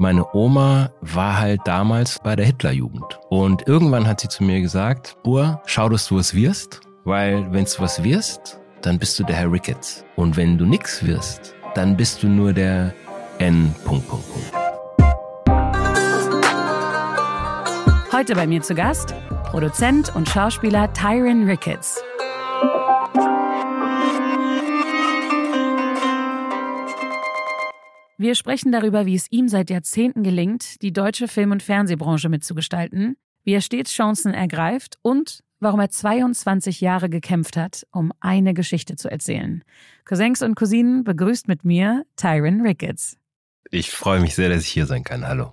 [0.00, 3.18] Meine Oma war halt damals bei der Hitlerjugend.
[3.30, 7.64] Und irgendwann hat sie zu mir gesagt, Bur, schau, dass du was wirst, weil wenn
[7.64, 10.04] du was wirst, dann bist du der Herr Ricketts.
[10.14, 12.94] Und wenn du nix wirst, dann bist du nur der
[13.38, 13.74] N.
[18.12, 19.16] Heute bei mir zu Gast
[19.50, 22.00] Produzent und Schauspieler Tyron Ricketts.
[28.20, 33.16] Wir sprechen darüber, wie es ihm seit Jahrzehnten gelingt, die deutsche Film- und Fernsehbranche mitzugestalten,
[33.44, 38.96] wie er stets Chancen ergreift und warum er 22 Jahre gekämpft hat, um eine Geschichte
[38.96, 39.62] zu erzählen.
[40.04, 43.16] Cousins und Cousinen begrüßt mit mir Tyron Ricketts.
[43.70, 45.24] Ich freue mich sehr, dass ich hier sein kann.
[45.24, 45.52] Hallo.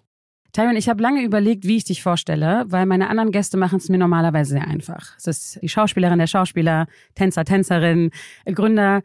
[0.52, 3.90] Tyron, ich habe lange überlegt, wie ich dich vorstelle, weil meine anderen Gäste machen es
[3.90, 5.16] mir normalerweise sehr einfach.
[5.18, 8.10] Es ist die Schauspielerin, der Schauspieler, Tänzer, Tänzerin,
[8.46, 9.04] Gründer.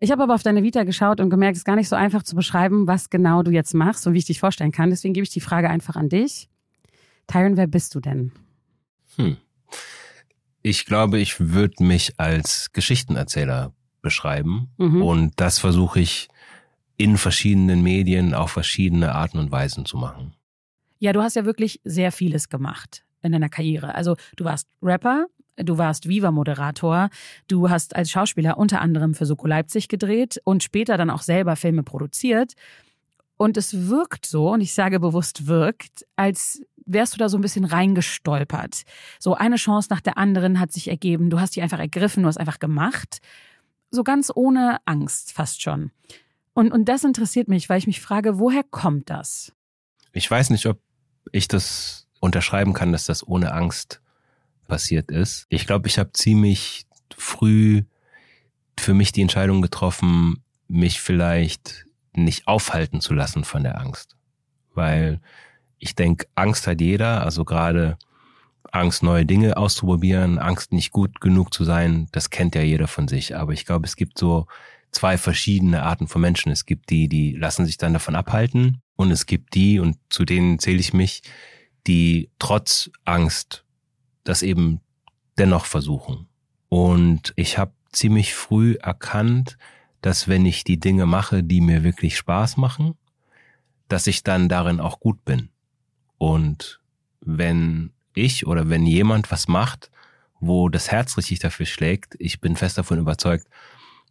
[0.00, 2.22] Ich habe aber auf deine Vita geschaut und gemerkt, es ist gar nicht so einfach
[2.22, 4.90] zu beschreiben, was genau du jetzt machst und wie ich dich vorstellen kann.
[4.90, 6.48] Deswegen gebe ich die Frage einfach an dich.
[7.26, 8.32] Tyron, wer bist du denn?
[9.16, 9.36] Hm.
[10.62, 15.02] Ich glaube, ich würde mich als Geschichtenerzähler beschreiben mhm.
[15.02, 16.28] und das versuche ich
[16.96, 20.34] in verschiedenen Medien auf verschiedene Arten und Weisen zu machen.
[20.98, 23.94] Ja, du hast ja wirklich sehr vieles gemacht in deiner Karriere.
[23.94, 25.26] Also du warst Rapper,
[25.58, 27.10] Du warst Viva-Moderator.
[27.48, 31.56] Du hast als Schauspieler unter anderem für Soko Leipzig gedreht und später dann auch selber
[31.56, 32.54] Filme produziert.
[33.36, 37.42] Und es wirkt so, und ich sage bewusst wirkt, als wärst du da so ein
[37.42, 38.82] bisschen reingestolpert.
[39.18, 41.30] So eine Chance nach der anderen hat sich ergeben.
[41.30, 43.18] Du hast die einfach ergriffen, du hast einfach gemacht.
[43.90, 45.90] So ganz ohne Angst fast schon.
[46.52, 49.52] Und, und das interessiert mich, weil ich mich frage, woher kommt das?
[50.12, 50.80] Ich weiß nicht, ob
[51.30, 54.00] ich das unterschreiben kann, dass das ohne Angst
[54.68, 55.46] passiert ist.
[55.48, 57.82] Ich glaube, ich habe ziemlich früh
[58.78, 64.16] für mich die Entscheidung getroffen, mich vielleicht nicht aufhalten zu lassen von der Angst.
[64.74, 65.20] Weil
[65.78, 67.98] ich denke, Angst hat jeder, also gerade
[68.70, 73.08] Angst, neue Dinge auszuprobieren, Angst, nicht gut genug zu sein, das kennt ja jeder von
[73.08, 73.36] sich.
[73.36, 74.46] Aber ich glaube, es gibt so
[74.92, 76.52] zwei verschiedene Arten von Menschen.
[76.52, 80.24] Es gibt die, die lassen sich dann davon abhalten und es gibt die, und zu
[80.24, 81.22] denen zähle ich mich,
[81.86, 83.64] die trotz Angst
[84.28, 84.80] das eben
[85.38, 86.28] dennoch versuchen.
[86.68, 89.56] Und ich habe ziemlich früh erkannt,
[90.02, 92.94] dass wenn ich die Dinge mache, die mir wirklich Spaß machen,
[93.88, 95.48] dass ich dann darin auch gut bin.
[96.18, 96.80] Und
[97.20, 99.90] wenn ich oder wenn jemand was macht,
[100.40, 103.48] wo das Herz richtig dafür schlägt, ich bin fest davon überzeugt,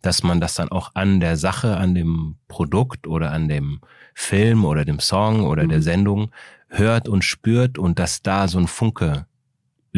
[0.01, 3.81] dass man das dann auch an der Sache, an dem Produkt oder an dem
[4.13, 5.69] Film oder dem Song oder mhm.
[5.69, 6.31] der Sendung
[6.69, 9.25] hört und spürt und dass da so ein Funke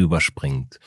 [0.02, 0.80] überspringt.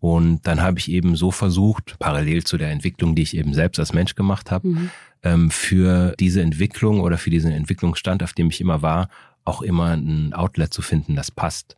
[0.00, 3.78] Und dann habe ich eben so versucht, parallel zu der Entwicklung, die ich eben selbst
[3.78, 4.90] als Mensch gemacht habe, mhm.
[5.22, 9.10] ähm, für diese Entwicklung oder für diesen Entwicklungsstand, auf dem ich immer war,
[9.44, 11.76] auch immer ein Outlet zu finden, das passt.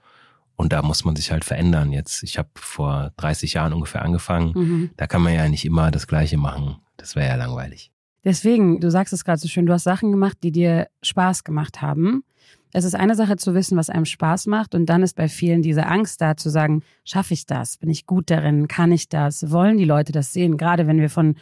[0.54, 1.92] Und da muss man sich halt verändern.
[1.92, 4.52] Jetzt, ich habe vor 30 Jahren ungefähr angefangen.
[4.54, 4.90] Mhm.
[4.96, 6.76] Da kann man ja nicht immer das Gleiche machen.
[6.96, 7.91] Das wäre ja langweilig.
[8.24, 11.82] Deswegen, du sagst es gerade so schön, du hast Sachen gemacht, die dir Spaß gemacht
[11.82, 12.24] haben.
[12.72, 15.60] Es ist eine Sache zu wissen, was einem Spaß macht und dann ist bei vielen
[15.60, 17.76] diese Angst da zu sagen, schaffe ich das?
[17.76, 18.66] Bin ich gut darin?
[18.66, 19.50] Kann ich das?
[19.50, 20.56] Wollen die Leute das sehen?
[20.56, 21.36] Gerade wenn wir von,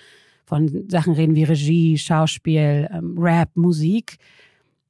[0.44, 4.16] von Sachen reden wie Regie, Schauspiel, ähm, Rap, Musik.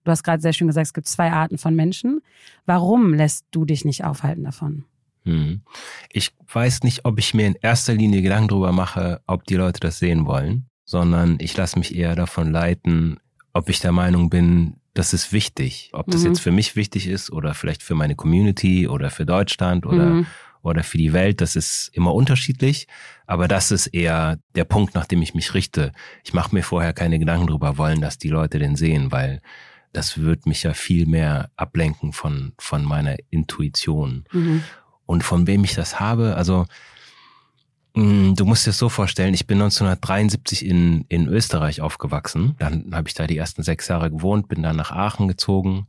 [0.04, 2.22] Du hast gerade sehr schön gesagt, es gibt zwei Arten von Menschen.
[2.64, 4.84] Warum lässt du dich nicht aufhalten davon?
[5.24, 5.60] Hm.
[6.10, 9.80] Ich weiß nicht, ob ich mir in erster Linie Gedanken darüber mache, ob die Leute
[9.80, 13.20] das sehen wollen, sondern ich lasse mich eher davon leiten,
[13.52, 15.90] ob ich der Meinung bin, das ist wichtig.
[15.92, 16.26] Ob das mhm.
[16.26, 20.26] jetzt für mich wichtig ist oder vielleicht für meine Community oder für Deutschland oder, mhm.
[20.62, 22.88] oder für die Welt, das ist immer unterschiedlich.
[23.28, 25.92] Aber das ist eher der Punkt, nach dem ich mich richte.
[26.24, 29.42] Ich mache mir vorher keine Gedanken darüber, wollen, dass die Leute den sehen, weil
[29.92, 34.24] das wird mich ja viel mehr ablenken von, von meiner Intuition.
[34.32, 34.64] Mhm.
[35.06, 36.66] Und von wem ich das habe, also
[37.94, 42.54] du musst dir das so vorstellen, ich bin 1973 in, in Österreich aufgewachsen.
[42.58, 45.86] Dann habe ich da die ersten sechs Jahre gewohnt, bin dann nach Aachen gezogen,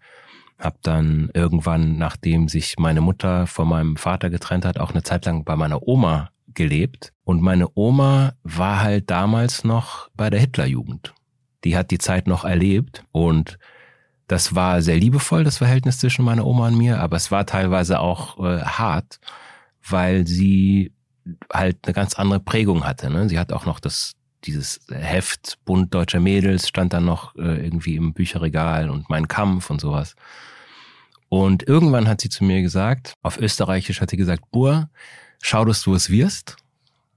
[0.57, 5.25] habe dann irgendwann, nachdem sich meine Mutter von meinem Vater getrennt hat, auch eine Zeit
[5.25, 7.13] lang bei meiner Oma gelebt.
[7.23, 11.13] Und meine Oma war halt damals noch bei der Hitlerjugend.
[11.63, 13.59] Die hat die Zeit noch erlebt und
[14.27, 17.99] das war sehr liebevoll, das Verhältnis zwischen meiner Oma und mir, aber es war teilweise
[17.99, 19.19] auch äh, hart,
[19.87, 20.93] weil sie
[21.51, 23.09] halt eine ganz andere Prägung hatte.
[23.09, 23.29] Ne?
[23.29, 24.13] Sie hat auch noch das
[24.43, 29.69] dieses Heft Bund deutscher Mädels stand dann noch äh, irgendwie im Bücherregal und mein Kampf
[29.69, 30.15] und sowas.
[31.29, 34.89] Und irgendwann hat sie zu mir gesagt, auf Österreichisch hat sie gesagt, Bur,
[35.41, 36.57] schau, dass du was wirst,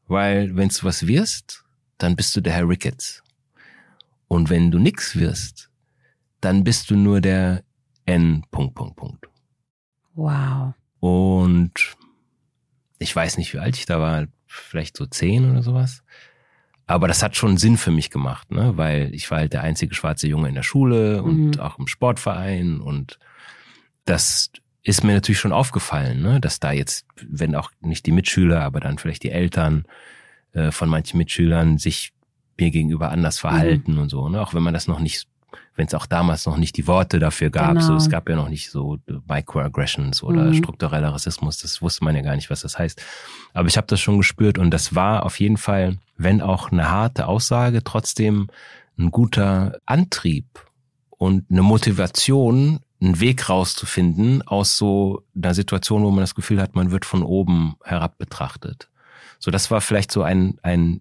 [0.06, 1.64] weil wenn du was wirst,
[1.98, 3.22] dann bist du der Herr Ricketts.
[4.28, 5.70] Und wenn du nix wirst,
[6.40, 7.64] dann bist du nur der
[8.06, 8.44] N.
[8.50, 9.26] Punkt, Punkt, Punkt.
[10.14, 10.74] Wow.
[11.00, 11.96] Und
[12.98, 16.02] ich weiß nicht, wie alt ich da war, vielleicht so zehn oder sowas.
[16.86, 18.76] Aber das hat schon Sinn für mich gemacht, ne?
[18.76, 21.60] weil ich war halt der einzige schwarze Junge in der Schule und Mhm.
[21.60, 23.18] auch im Sportverein und
[24.04, 24.50] das
[24.82, 26.40] ist mir natürlich schon aufgefallen, ne?
[26.40, 29.84] dass da jetzt, wenn auch nicht die Mitschüler, aber dann vielleicht die Eltern
[30.52, 32.12] äh, von manchen Mitschülern sich
[32.58, 34.40] mir gegenüber anders verhalten und so, ne?
[34.42, 35.26] auch wenn man das noch nicht,
[35.76, 37.96] wenn es auch damals noch nicht die Worte dafür gab, so Genau.
[37.96, 38.98] es gab ja noch nicht so
[39.28, 40.54] Microaggressions oder Mhm.
[40.54, 43.02] struktureller Rassismus, das wusste man ja gar nicht, was das heißt.
[43.54, 46.90] Aber ich habe das schon gespürt und das war auf jeden Fall, wenn auch eine
[46.90, 48.48] harte Aussage, trotzdem
[48.98, 50.46] ein guter Antrieb
[51.10, 56.74] und eine Motivation, einen Weg rauszufinden aus so einer Situation, wo man das Gefühl hat,
[56.76, 58.88] man wird von oben herab betrachtet.
[59.40, 61.00] So, das war vielleicht so ein, ein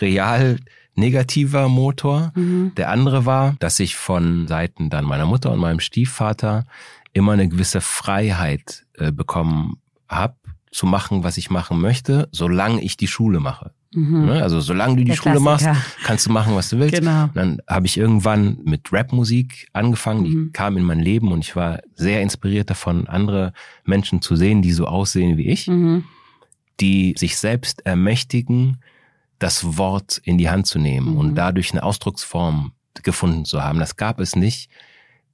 [0.00, 0.58] real
[0.98, 2.32] negativer Motor.
[2.34, 2.72] Mhm.
[2.76, 6.66] Der andere war, dass ich von Seiten dann meiner Mutter und meinem Stiefvater
[7.12, 9.78] immer eine gewisse Freiheit äh, bekommen
[10.08, 10.34] habe,
[10.70, 13.72] zu machen, was ich machen möchte, solange ich die Schule mache.
[13.94, 14.26] Mhm.
[14.26, 14.42] Ne?
[14.42, 15.86] Also solange du die Der Schule machst, Klassiker.
[16.04, 16.94] kannst du machen, was du willst.
[16.94, 17.30] Genau.
[17.32, 20.52] Dann habe ich irgendwann mit Rapmusik angefangen, die Mhm.
[20.52, 23.54] kam in mein Leben und ich war sehr inspiriert davon, andere
[23.84, 26.04] Menschen zu sehen, die so aussehen wie ich, Mhm.
[26.80, 28.78] die sich selbst ermächtigen,
[29.38, 31.16] das Wort in die Hand zu nehmen Mhm.
[31.18, 33.78] und dadurch eine Ausdrucksform gefunden zu haben.
[33.78, 34.70] Das gab es nicht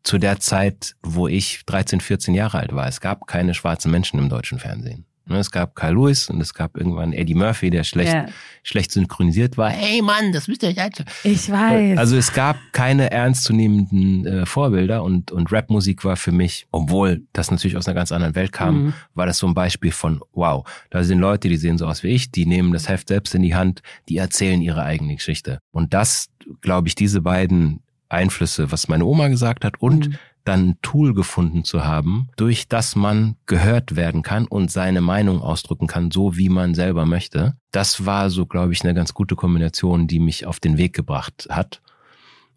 [0.02, 2.86] zu der Zeit, wo ich 13, 14 Jahre alt war.
[2.86, 5.06] Es gab keine schwarzen Menschen im deutschen Fernsehen.
[5.26, 8.26] Ne, Es gab Carl Lewis und es gab irgendwann Eddie Murphy, der schlecht, Ja.
[8.62, 9.70] schlecht synchronisiert war.
[9.70, 11.06] Hey Mann, das müsst ihr euch anschauen.
[11.22, 11.96] Ich weiß.
[11.96, 17.50] Also es gab keine ernstzunehmenden äh, Vorbilder und, und Rapmusik war für mich, obwohl das
[17.50, 18.94] natürlich aus einer ganz anderen Welt kam, Mhm.
[19.14, 22.08] war das so ein Beispiel von, wow, da sind Leute, die sehen so aus wie
[22.08, 25.58] ich, die nehmen das Heft selbst in die Hand, die erzählen ihre eigene Geschichte.
[25.70, 26.28] Und das,
[26.60, 30.14] glaube ich, diese beiden Einflüsse, was meine Oma gesagt hat und Mhm.
[30.44, 35.40] Dann ein Tool gefunden zu haben, durch das man gehört werden kann und seine Meinung
[35.40, 37.56] ausdrücken kann, so wie man selber möchte.
[37.72, 41.48] Das war so, glaube ich, eine ganz gute Kombination, die mich auf den Weg gebracht
[41.50, 41.80] hat.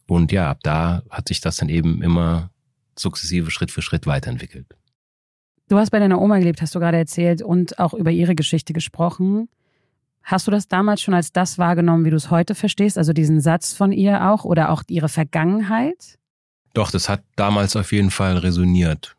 [0.07, 2.49] Und ja, ab da hat sich das dann eben immer
[2.95, 4.67] sukzessive Schritt für Schritt weiterentwickelt.
[5.69, 8.71] Du hast bei deiner Oma gelebt, hast du gerade erzählt, und auch über ihre Geschichte
[8.71, 9.49] gesprochen.
[10.23, 12.97] Hast du das damals schon als das wahrgenommen, wie du es heute verstehst?
[12.97, 16.17] Also diesen Satz von ihr auch oder auch ihre Vergangenheit?
[16.77, 19.15] Doch, das hat damals auf jeden Fall resoniert.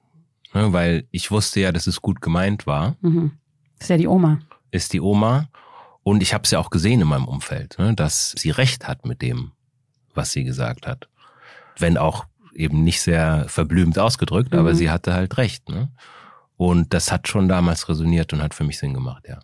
[0.54, 3.32] Ne, weil ich wusste ja, dass es gut gemeint war, Mhm.
[3.80, 4.38] Ist ja die Oma.
[4.70, 5.48] ist die Oma.
[6.02, 9.04] Und ich habe es ja auch gesehen in meinem Umfeld, ne, dass sie recht hat
[9.04, 9.52] mit dem,
[10.14, 11.08] was sie gesagt hat.
[11.78, 12.24] Wenn auch
[12.54, 14.76] eben nicht sehr verblümt ausgedrückt, aber Mhm.
[14.76, 15.68] sie hatte halt recht.
[15.68, 15.90] Ne?
[16.56, 19.40] Und das hat schon damals resoniert und hat für mich Sinn gemacht, ja.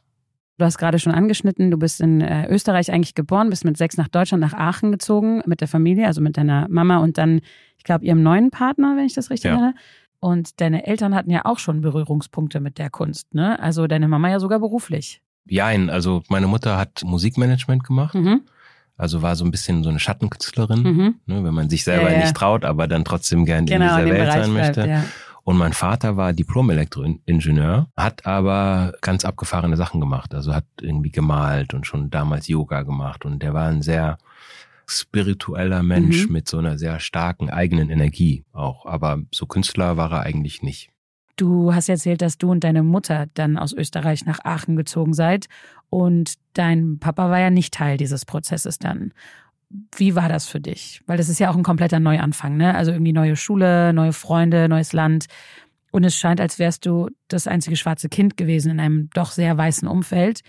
[0.56, 3.96] Du hast gerade schon angeschnitten, du bist in äh, Österreich eigentlich geboren, bist mit sechs
[3.96, 7.40] nach Deutschland, nach Aachen gezogen mit der Familie, also mit deiner Mama und dann,
[7.76, 9.54] ich glaube, ihrem neuen Partner, wenn ich das richtig Ja.
[9.56, 9.74] erinnere.
[10.20, 13.58] Und deine Eltern hatten ja auch schon Berührungspunkte mit der Kunst, ne?
[13.60, 15.20] Also deine Mama ja sogar beruflich.
[15.46, 18.42] Jein, also meine Mutter hat Musikmanagement gemacht, Mhm.
[18.96, 21.14] also war so ein bisschen so eine Schattenkünstlerin, Mhm.
[21.26, 22.20] ne, wenn man sich selber Ja, ja.
[22.22, 24.76] nicht traut, aber dann trotzdem gern Genau, in in dieser dem Welt Bereich sein bleibt,
[24.76, 24.88] möchte.
[24.90, 25.04] ja.
[25.44, 30.34] Und mein Vater war Diplom-Elektroingenieur, hat aber ganz abgefahrene Sachen gemacht.
[30.34, 33.24] Also hat irgendwie gemalt und schon damals Yoga gemacht.
[33.26, 34.16] Und der war ein sehr
[34.86, 36.32] spiritueller Mensch Mhm.
[36.32, 38.86] mit so einer sehr starken eigenen Energie auch.
[38.86, 40.90] Aber so Künstler war er eigentlich nicht.
[41.36, 45.46] Du hast erzählt, dass du und deine Mutter dann aus Österreich nach Aachen gezogen seid
[45.90, 49.12] und dein Papa war ja nicht Teil dieses Prozesses dann.
[49.96, 51.02] Wie war das für dich?
[51.06, 52.74] Weil das ist ja auch ein kompletter Neuanfang, ne?
[52.74, 55.26] Also irgendwie neue Schule, neue Freunde, neues Land.
[55.90, 59.56] Und es scheint, als wärst du das einzige schwarze Kind gewesen in einem doch sehr
[59.56, 60.42] weißen Umfeld.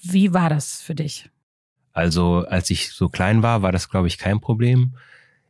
[0.00, 1.30] Wie war das für dich?
[1.92, 4.96] Also als ich so klein war, war das, glaube ich, kein Problem.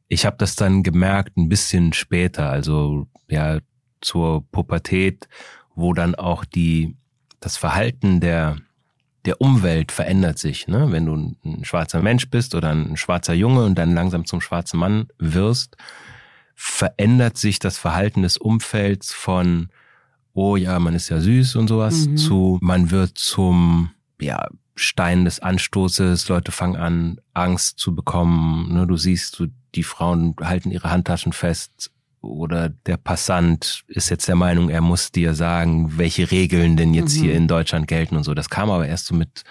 [0.09, 3.59] Ich habe das dann gemerkt ein bisschen später, also ja
[4.01, 5.29] zur Pubertät,
[5.75, 6.97] wo dann auch die
[7.41, 8.57] das Verhalten der
[9.27, 10.69] der Umwelt verändert sich.
[10.69, 10.91] Ne?
[10.91, 11.15] Wenn du
[11.45, 15.77] ein, schwarzer Mensch bist oder ein schwarzer Junge und dann langsam zum schwarzen Mann wirst,
[16.55, 19.69] verändert sich das Verhalten des Umfelds von
[20.33, 22.17] oh ja, man ist ja süß und sowas, Mhm.
[22.19, 23.91] zu man wird zum
[24.21, 28.75] ja Stein des Anstoßes, Leute fangen an, Angst zu bekommen.
[28.75, 28.87] Ne?
[28.87, 31.91] Du siehst, so, die Frauen halten ihre Handtaschen fest
[32.27, 37.17] oder der Passant ist jetzt der Meinung, er muss dir sagen, welche Regeln denn jetzt
[37.17, 37.23] Mhm.
[37.23, 38.35] hier in Deutschland gelten und so.
[38.35, 39.45] Das kam aber erst so mit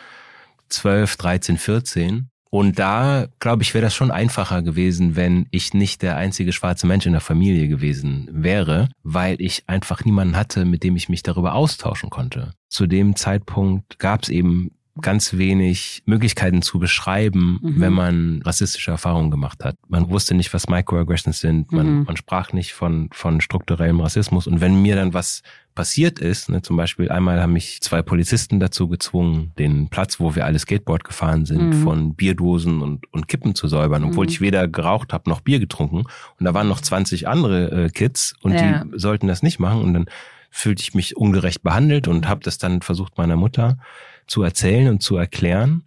[0.69, 2.29] 12, 13, 14.
[2.51, 6.87] Und da, glaube ich, wäre das schon einfacher gewesen, wenn ich nicht der einzige schwarze
[6.87, 11.21] Mensch in der Familie gewesen wäre, weil ich einfach niemanden hatte, mit dem ich mich
[11.21, 12.53] darüber austauschen konnte.
[12.69, 14.71] Zu dem Zeitpunkt gab es eben
[15.01, 17.81] ganz wenig Möglichkeiten zu beschreiben, Mhm.
[17.81, 19.75] wenn man rassistische Erfahrungen gemacht hat.
[19.89, 22.03] Man wusste nicht, was Microaggressions sind, man, Mhm.
[22.05, 24.47] man sprach nicht von, von strukturellem Rassismus.
[24.47, 25.41] Und wenn mir dann was
[25.75, 30.33] passiert ist, ne, zum Beispiel einmal haben mich zwei Polizisten dazu gezwungen, den Platz, wo
[30.33, 31.73] wir alle Skateboard gefahren sind, Mhm.
[31.83, 34.31] von Bierdosen und, und Kippen zu säubern, obwohl Mhm.
[34.31, 36.03] ich weder geraucht habe noch Bier getrunken.
[36.39, 38.85] Und da waren noch 20 andere äh, Kids und Ja.
[38.85, 39.81] die sollten das nicht machen.
[39.81, 40.05] Und dann
[40.49, 43.77] fühlte ich mich ungerecht behandelt und habe das dann versucht meiner Mutter
[44.27, 45.83] zu erzählen und zu erklären.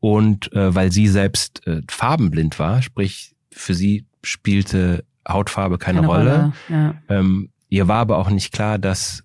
[0.00, 6.52] Und äh, weil sie selbst äh, farbenblind war, sprich für sie spielte Hautfarbe keine, Rolle.
[6.68, 6.94] Ja.
[7.08, 9.24] Ähm, ihr war aber auch nicht klar, dass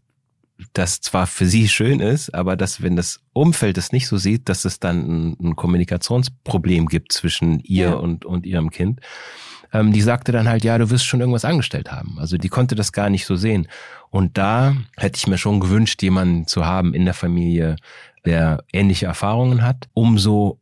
[0.73, 4.49] das zwar für sie schön ist, aber dass wenn das Umfeld es nicht so sieht,
[4.49, 7.93] dass es dann ein, ein Kommunikationsproblem gibt zwischen ihr Ja.
[7.93, 8.99] und, und ihrem Kind.
[9.71, 12.17] Ähm, die sagte dann halt, ja, du wirst schon irgendwas angestellt haben.
[12.19, 13.67] Also die konnte das gar nicht so sehen.
[14.09, 17.75] Und da hätte ich mir schon gewünscht, jemanden zu haben in der Familie,
[18.25, 19.87] der ähnliche Erfahrungen hat.
[19.93, 20.59] Umso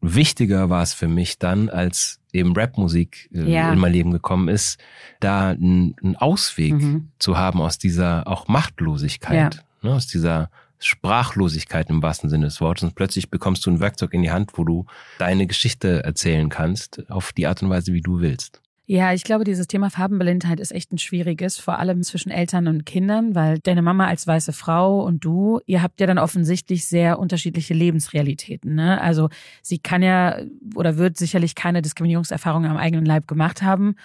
[0.00, 3.72] wichtiger war es für mich dann, als eben Rapmusik äh, Ja.
[3.72, 4.78] in mein Leben gekommen ist,
[5.20, 7.08] da einen Ausweg Mhm.
[7.18, 12.82] zu haben aus dieser auch Machtlosigkeit, ne, aus dieser Sprachlosigkeit im wahrsten Sinne des Wortes.
[12.84, 14.84] Und plötzlich bekommst du ein Werkzeug in die Hand, wo du
[15.18, 18.60] deine Geschichte erzählen kannst, auf die Art und Weise, wie du willst.
[18.86, 22.84] Ja, ich glaube, dieses Thema Farbenblindheit ist echt ein schwieriges, vor allem zwischen Eltern und
[22.84, 27.18] Kindern, weil deine Mama als weiße Frau und du, ihr habt ja dann offensichtlich sehr
[27.18, 28.74] unterschiedliche Lebensrealitäten.
[28.74, 29.00] Ne?
[29.00, 29.30] Also
[29.62, 30.38] sie kann ja
[30.74, 33.96] oder wird sicherlich keine Diskriminierungserfahrung am eigenen Leib gemacht haben.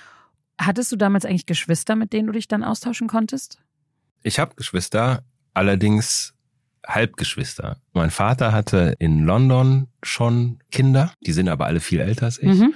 [0.58, 3.60] Hattest du damals eigentlich Geschwister, mit denen du dich dann austauschen konntest?
[4.24, 6.36] Ich habe Geschwister, allerdings
[6.88, 7.82] Halbgeschwister.
[7.92, 12.60] Mein Vater hatte in London schon Kinder, die sind aber alle viel älter als ich.
[12.60, 12.74] Mhm.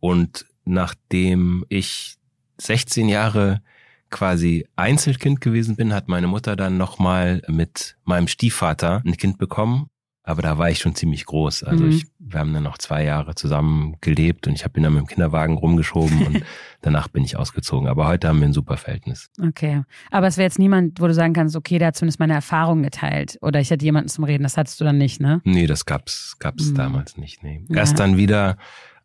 [0.00, 2.16] Und nachdem ich
[2.58, 3.62] 16 Jahre
[4.10, 9.86] quasi Einzelkind gewesen bin, hat meine Mutter dann nochmal mit meinem Stiefvater ein Kind bekommen.
[10.24, 11.64] Aber da war ich schon ziemlich groß.
[11.64, 11.90] Also Mhm.
[11.90, 15.00] ich, wir haben dann noch zwei Jahre zusammen gelebt und ich habe ihn dann mit
[15.02, 16.42] dem Kinderwagen rumgeschoben und
[16.82, 17.88] danach bin ich ausgezogen.
[17.88, 19.30] Aber heute haben wir ein super Verhältnis.
[19.42, 19.82] Okay.
[20.12, 22.84] Aber es wäre jetzt niemand, wo du sagen kannst, okay, der hat zumindest meine Erfahrung
[22.84, 23.36] geteilt.
[23.42, 24.44] Oder ich hätte jemanden zum Reden.
[24.44, 25.40] Das hattest du dann nicht, ne?
[25.42, 26.74] Nee, das gab's, gab's Mhm.
[26.76, 27.42] damals nicht.
[27.42, 27.64] Nee.
[27.68, 27.78] Ja.
[27.78, 28.58] Erst dann wieder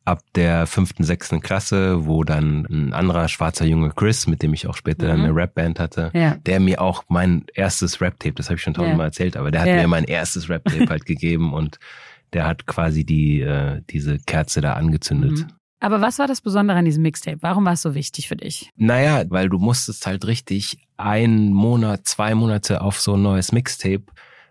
[0.07, 4.67] ab der fünften, sechsten Klasse, wo dann ein anderer schwarzer Junge Chris, mit dem ich
[4.67, 5.23] auch später Mhm.
[5.25, 6.35] eine Rapband hatte, Ja.
[6.45, 9.67] der mir auch mein erstes Rap-Tape, das habe ich schon tausendmal erzählt, aber der hat
[9.67, 9.75] Ja.
[9.75, 11.77] mir mein erstes Rap-Tape halt gegeben und
[12.33, 15.31] der hat quasi die äh, diese Kerze da angezündet.
[15.39, 15.47] Mhm.
[15.79, 17.37] Aber was war das Besondere an diesem Mixtape?
[17.41, 18.71] Warum war es so wichtig für dich?
[18.77, 24.03] Naja, weil du musstest halt richtig einen Monat, zwei Monate auf so ein neues Mixtape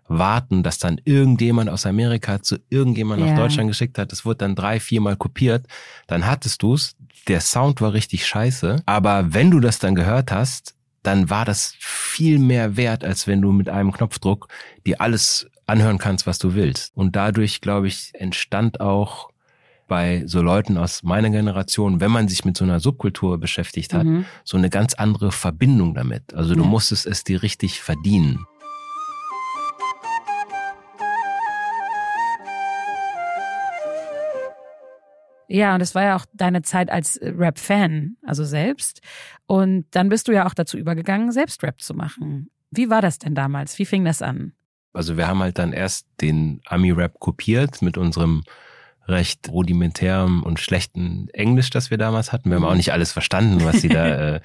[0.08, 3.26] warten, dass dann irgendjemand aus Amerika zu irgendjemand Ja.
[3.28, 4.12] nach Deutschland geschickt hat.
[4.12, 5.66] Das wurde dann drei, viermal kopiert.
[6.06, 6.94] Dann hattest du's.
[7.28, 8.82] Der Sound war richtig scheiße.
[8.86, 13.40] Aber wenn du das dann gehört hast, dann war das viel mehr wert, als wenn
[13.42, 14.48] du mit einem Knopfdruck
[14.86, 16.96] dir alles anhören kannst, was du willst.
[16.96, 19.30] Und dadurch, glaube ich, entstand auch
[19.88, 24.04] bei so Leuten aus meiner Generation, wenn man sich mit so einer Subkultur beschäftigt hat,
[24.04, 24.24] Mhm.
[24.44, 26.34] so eine ganz andere Verbindung damit.
[26.34, 26.68] Also du Ja.
[26.68, 28.46] musstest es dir richtig verdienen.
[35.48, 39.00] Ja, und es war ja auch deine Zeit als äh, Rap-Fan, also selbst.
[39.46, 42.50] Und dann bist du ja auch dazu übergegangen, selbst Rap zu machen.
[42.70, 43.78] Wie war das denn damals?
[43.78, 44.52] Wie fing das an?
[44.92, 48.42] Also wir haben halt dann erst den Ami-Rap kopiert mit unserem
[49.06, 52.50] recht rudimentären und schlechten Englisch, das wir damals hatten.
[52.50, 52.68] Wir haben Mhm.
[52.68, 54.40] auch nicht alles verstanden, was sie da äh,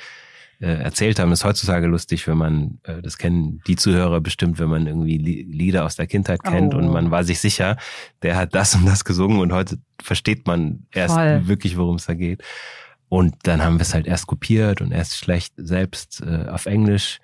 [0.67, 1.31] erzählt haben.
[1.31, 5.43] Ist heutzutage lustig, wenn man, äh, das kennen die Zuhörer bestimmt, wenn man irgendwie Li-
[5.49, 6.77] Lieder aus der Kindheit kennt Oh.
[6.77, 7.77] und man war sich sicher,
[8.21, 11.47] der hat das und das gesungen und heute versteht man erst Voll.
[11.47, 12.43] wirklich, worum es da geht.
[13.09, 17.19] Und dann haben wir es halt erst kopiert und erst schlecht selbst äh, auf Englisch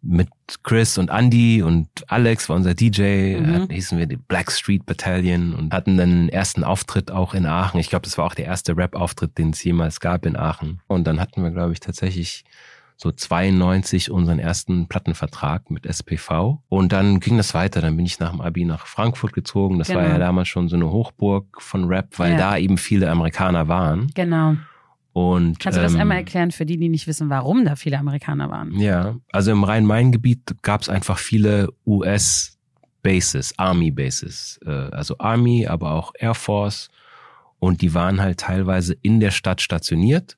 [0.00, 0.28] mit
[0.62, 3.54] Chris und Andy und Alex war unser DJ, Mhm.
[3.54, 7.46] hatten- hießen wir die Black Street Battalion und hatten dann einen ersten Auftritt auch in
[7.46, 7.80] Aachen.
[7.80, 10.80] Ich glaube, das war auch der erste Rap-Auftritt, den es jemals gab in Aachen.
[10.86, 12.44] Und dann hatten wir, glaube ich, tatsächlich
[12.96, 16.62] so 92 unseren ersten Plattenvertrag mit SPV.
[16.68, 17.80] Und dann ging das weiter.
[17.80, 19.78] Dann bin ich nach dem Abi nach Frankfurt gezogen.
[19.78, 20.14] Das war Genau.
[20.14, 22.38] ja damals schon so eine Hochburg von Rap, weil Ja.
[22.38, 24.10] da eben viele Amerikaner waren.
[24.14, 24.56] Genau.
[25.12, 27.98] Und, Kannst du das ähm, einmal erklären für die, die nicht wissen, warum da viele
[27.98, 28.78] Amerikaner waren?
[28.78, 34.60] Ja, also im Rhein-Main-Gebiet gab es einfach viele US-Bases, Army-Bases.
[34.64, 36.88] Äh, also Army, aber auch Air Force.
[37.58, 40.37] Und die waren halt teilweise in der Stadt stationiert,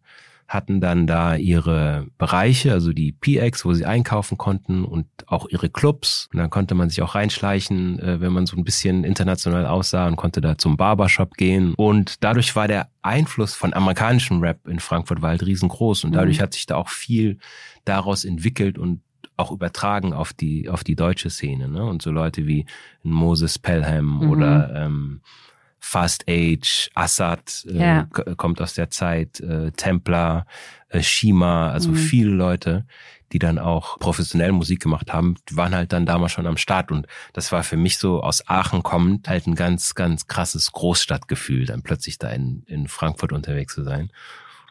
[0.50, 5.70] hatten dann da ihre Bereiche, also die PX, wo sie einkaufen konnten und auch ihre
[5.70, 6.28] Clubs.
[6.32, 10.08] Und dann konnte man sich auch reinschleichen, äh, wenn man so ein bisschen international aussah
[10.08, 11.72] und konnte da zum Barbershop gehen.
[11.76, 16.38] Und dadurch war der Einfluss von amerikanischem Rap in Frankfurt war halt riesengroß und dadurch
[16.38, 16.42] Mhm.
[16.42, 17.38] hat sich da auch viel
[17.84, 19.02] daraus entwickelt und
[19.36, 21.68] auch übertragen auf die, auf die deutsche Szene.
[21.68, 21.84] Ne?
[21.84, 22.66] Und so Leute wie
[23.04, 24.30] Moses Pelham mhm.
[24.30, 25.20] oder ähm,
[25.80, 28.08] Fast Age, Assad äh, ja.
[28.36, 30.46] kommt aus der Zeit, äh, Templar,
[30.88, 31.96] äh, Shima, also mhm.
[31.96, 32.86] viele Leute,
[33.32, 36.90] die dann auch professionell Musik gemacht haben, waren halt dann damals schon am Start.
[36.90, 41.66] Und das war für mich so aus Aachen kommend halt ein ganz, ganz krasses Großstadtgefühl,
[41.66, 44.10] dann plötzlich da in, in Frankfurt unterwegs zu sein.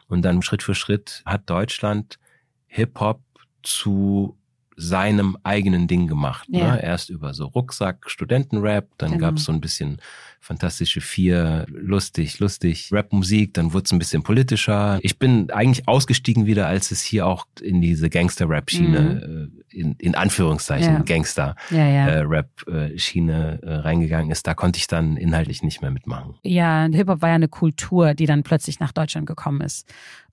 [0.08, 2.18] Und dann Schritt für Schritt hat Deutschland
[2.66, 3.20] Hip-Hop
[3.62, 4.36] zu
[4.80, 6.48] seinem eigenen Ding gemacht.
[6.48, 6.60] Ne?
[6.60, 6.74] Ja.
[6.74, 6.82] Ne?
[6.82, 9.26] Erst über so Rucksack, Studentenrap, dann genau.
[9.26, 10.00] gab es so ein bisschen
[10.42, 14.98] Fantastische Vier, lustig, lustig, Rap-Musik, dann wurde es ein bisschen politischer.
[15.02, 19.52] Ich bin eigentlich ausgestiegen wieder, als es hier auch in diese Gangster-Rap-Schiene, mhm.
[19.70, 21.02] Äh, in, in Anführungszeichen ja.
[21.02, 23.74] Gangster-Rap-Schiene ja, ja.
[23.74, 24.46] äh, reingegangen ist.
[24.46, 26.36] Da konnte ich dann inhaltlich nicht mehr mitmachen.
[26.42, 29.86] Ja, Hip-Hop war ja eine Kultur, die dann plötzlich nach Deutschland gekommen ist.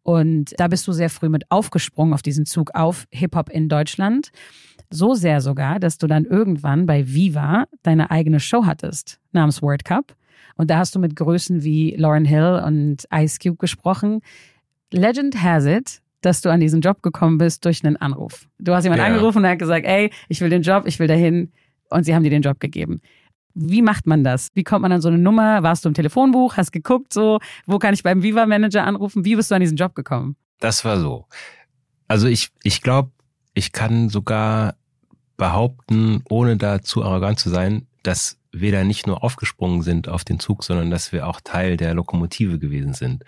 [0.08, 4.30] Und da bist du sehr früh mit aufgesprungen auf diesen Zug auf Hip-Hop in Deutschland.
[4.90, 9.84] So sehr sogar, dass du dann irgendwann bei Viva deine eigene Show hattest, namens Word
[9.84, 10.16] Cup.
[10.56, 14.22] Und da hast du mit Größen wie Lauren Hill und Ice Cube gesprochen.
[14.94, 18.48] Legend has it, dass du an diesen Job gekommen bist durch einen Anruf.
[18.60, 19.12] Du hast jemanden ja.
[19.12, 21.52] angerufen und er hat gesagt, ey, ich will den Job, ich will dahin.
[21.90, 23.02] Und sie haben dir den Job gegeben.
[23.60, 24.50] Wie macht man das?
[24.54, 25.64] Wie kommt man an so eine Nummer?
[25.64, 26.58] Warst du im Telefonbuch?
[26.58, 27.40] Hast geguckt so?
[27.66, 29.26] Wo kann ich beim Viva Manager anrufen?
[29.26, 30.36] Wie bist du an diesen Job gekommen?
[30.60, 31.26] Das war so.
[32.08, 33.12] Also ich, ich glaube,
[33.56, 34.76] ich kann sogar
[35.38, 40.24] behaupten, ohne da zu arrogant zu sein, dass wir da nicht nur aufgesprungen sind auf
[40.24, 43.24] den Zug, sondern dass wir auch Teil der Lokomotive gewesen sind.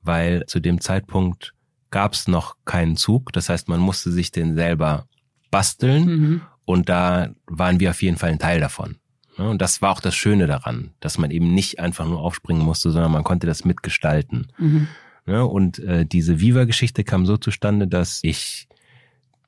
[0.00, 1.54] Weil zu dem Zeitpunkt
[1.90, 3.32] gab es noch keinen Zug.
[3.32, 5.06] Das heißt, man musste sich den selber
[5.50, 6.04] basteln.
[6.04, 6.40] Mhm.
[6.64, 8.96] Und da waren wir auf jeden Fall ein Teil davon.
[9.36, 12.90] Und das war auch das Schöne daran, dass man eben nicht einfach nur aufspringen musste,
[12.90, 14.48] sondern man konnte das mitgestalten.
[14.58, 14.88] Mhm.
[15.26, 18.68] Und äh, diese Viva-Geschichte kam so zustande, dass ich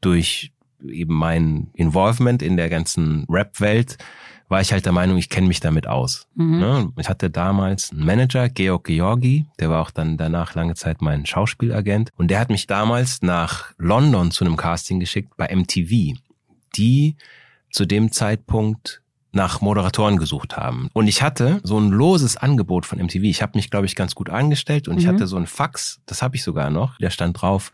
[0.00, 0.52] durch
[0.86, 3.98] eben mein Involvement in der ganzen Rap-Welt
[4.48, 6.28] war ich halt der Meinung, ich kenne mich damit aus.
[6.34, 6.92] Mhm.
[6.98, 11.24] Ich hatte damals einen Manager, Georg Georgi, der war auch dann danach lange Zeit mein
[11.24, 12.10] Schauspielagent.
[12.16, 16.18] Und der hat mich damals nach London zu einem Casting geschickt bei MTV,
[16.76, 17.16] die
[17.70, 19.02] zu dem Zeitpunkt
[19.34, 20.88] nach Moderatoren gesucht haben.
[20.92, 23.22] Und ich hatte so ein loses Angebot von MTV.
[23.24, 25.00] Ich habe mich, glaube ich, ganz gut angestellt und mhm.
[25.00, 27.72] ich hatte so ein Fax, das habe ich sogar noch, der stand drauf,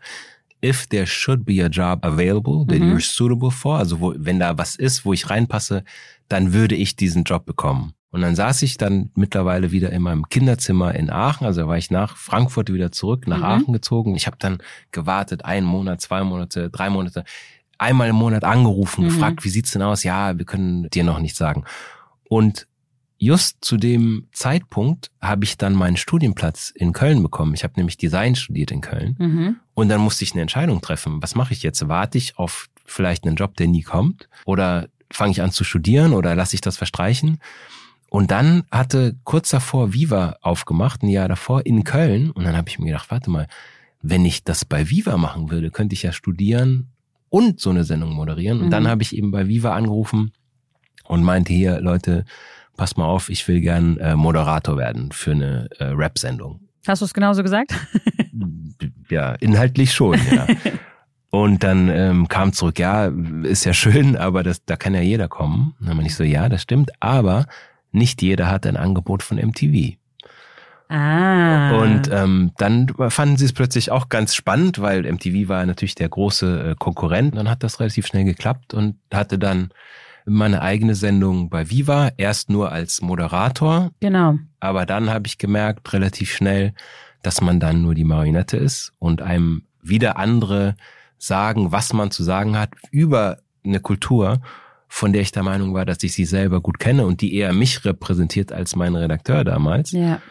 [0.63, 2.91] if there should be a job available that mhm.
[2.91, 5.83] you're suitable for, also wo, wenn da was ist, wo ich reinpasse,
[6.29, 7.93] dann würde ich diesen Job bekommen.
[8.11, 11.47] Und dann saß ich dann mittlerweile wieder in meinem Kinderzimmer in Aachen.
[11.47, 13.43] Also war ich nach Frankfurt wieder zurück, nach mhm.
[13.43, 14.15] Aachen gezogen.
[14.15, 14.57] Ich habe dann
[14.91, 17.23] gewartet, einen Monat, zwei Monate, drei Monate
[17.81, 19.09] einmal im Monat angerufen, mhm.
[19.09, 20.03] gefragt, wie sieht's denn aus?
[20.03, 21.65] Ja, wir können dir noch nicht sagen.
[22.29, 22.67] Und
[23.17, 27.53] just zu dem Zeitpunkt habe ich dann meinen Studienplatz in Köln bekommen.
[27.53, 29.15] Ich habe nämlich Design studiert in Köln.
[29.17, 29.55] Mhm.
[29.73, 31.21] Und dann musste ich eine Entscheidung treffen.
[31.21, 31.87] Was mache ich jetzt?
[31.87, 34.29] Warte ich auf vielleicht einen Job, der nie kommt?
[34.45, 37.39] Oder fange ich an zu studieren oder lasse ich das verstreichen?
[38.09, 42.29] Und dann hatte kurz davor Viva aufgemacht, ein Jahr davor in Köln.
[42.31, 43.47] Und dann habe ich mir gedacht, warte mal,
[44.01, 46.90] wenn ich das bei Viva machen würde, könnte ich ja studieren
[47.31, 48.59] und so eine Sendung moderieren.
[48.59, 48.71] Und mhm.
[48.71, 50.33] dann habe ich eben bei Viva angerufen
[51.05, 52.25] und meinte hier, Leute,
[52.75, 56.59] passt mal auf, ich will gern äh, Moderator werden für eine äh, Rap-Sendung.
[56.85, 57.73] Hast du es genauso gesagt?
[59.09, 60.45] ja, inhaltlich schon, ja.
[61.29, 63.09] Und dann ähm, kam zurück, ja,
[63.43, 65.73] ist ja schön, aber das, da kann ja jeder kommen.
[65.79, 67.45] dann bin ich so, ja, das stimmt, aber
[67.93, 69.95] nicht jeder hat ein Angebot von MTV.
[70.91, 71.81] Ah.
[71.81, 76.09] Und ähm, dann fanden sie es plötzlich auch ganz spannend, weil MTV war natürlich der
[76.09, 77.31] große äh, Konkurrent.
[77.31, 79.69] Und dann hat das relativ schnell geklappt und hatte dann
[80.25, 83.91] meine eigene Sendung bei Viva, erst nur als Moderator.
[84.01, 84.37] Genau.
[84.59, 86.73] Aber dann habe ich gemerkt, relativ schnell,
[87.23, 90.75] dass man dann nur die Marionette ist und einem wieder andere
[91.17, 94.41] sagen, was man zu sagen hat über eine Kultur,
[94.87, 97.53] von der ich der Meinung war, dass ich sie selber gut kenne und die eher
[97.53, 99.91] mich repräsentiert als mein Redakteur damals.
[99.91, 100.21] Ja.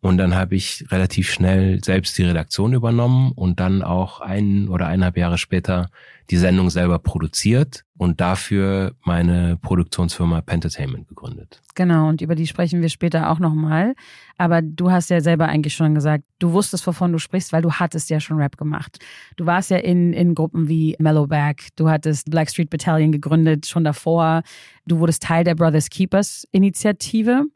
[0.00, 4.86] Und dann habe ich relativ schnell selbst die Redaktion übernommen und dann auch ein oder
[4.86, 5.90] eineinhalb Jahre später
[6.30, 11.62] die Sendung selber produziert und dafür meine Produktionsfirma Pentertainment gegründet.
[11.74, 13.94] Genau, und über die sprechen wir später auch nochmal.
[14.36, 17.72] Aber du hast ja selber eigentlich schon gesagt, du wusstest, wovon du sprichst, weil du
[17.72, 18.98] hattest ja schon Rap gemacht.
[19.36, 23.82] Du warst ja in, in Gruppen wie Mellowback, du hattest Black Street Battalion gegründet schon
[23.82, 24.42] davor.
[24.86, 27.46] Du wurdest Teil der Brothers Keepers Initiative.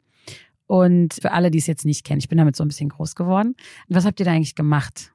[0.73, 3.13] Und für alle, die es jetzt nicht kennen, ich bin damit so ein bisschen groß
[3.13, 3.55] geworden.
[3.89, 5.11] Was habt ihr da eigentlich gemacht?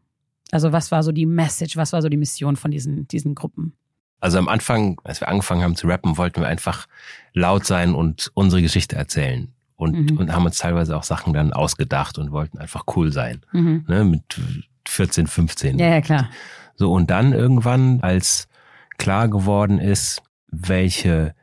[0.52, 3.72] Also was war so die Message, was war so die Mission von diesen, diesen Gruppen?
[4.20, 6.86] Also am Anfang, als wir angefangen haben zu rappen, wollten wir einfach
[7.32, 9.52] laut sein und unsere Geschichte erzählen.
[9.74, 10.18] Und, mhm.
[10.18, 13.40] und haben uns teilweise auch Sachen dann ausgedacht und wollten einfach cool sein.
[13.50, 13.84] Mhm.
[13.88, 14.40] Ne, mit
[14.86, 15.80] 14, 15.
[15.80, 16.30] Ja, ja, klar.
[16.76, 18.46] So, und dann irgendwann, als
[18.96, 21.34] klar geworden ist, welche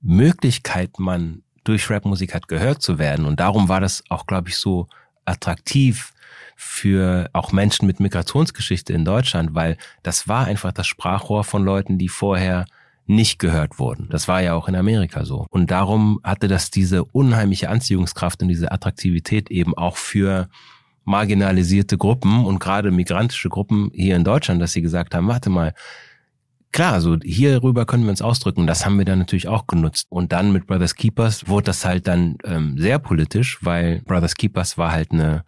[0.00, 3.26] Möglichkeit man durch Rapmusik hat gehört zu werden.
[3.26, 4.88] Und darum war das auch, glaube ich, so
[5.24, 6.12] attraktiv
[6.56, 11.98] für auch Menschen mit Migrationsgeschichte in Deutschland, weil das war einfach das Sprachrohr von Leuten,
[11.98, 12.64] die vorher
[13.06, 14.08] nicht gehört wurden.
[14.10, 15.46] Das war ja auch in Amerika so.
[15.50, 20.48] Und darum hatte das diese unheimliche Anziehungskraft und diese Attraktivität eben auch für
[21.04, 25.72] marginalisierte Gruppen und gerade migrantische Gruppen hier in Deutschland, dass sie gesagt haben, warte mal,
[26.72, 28.66] klar, also hierüber können wir uns ausdrücken.
[28.66, 30.06] Das haben wir dann natürlich auch genutzt.
[30.10, 34.78] Und dann mit Brothers Keepers wurde das halt dann ähm, sehr politisch, weil Brothers Keepers
[34.78, 35.44] war halt eine,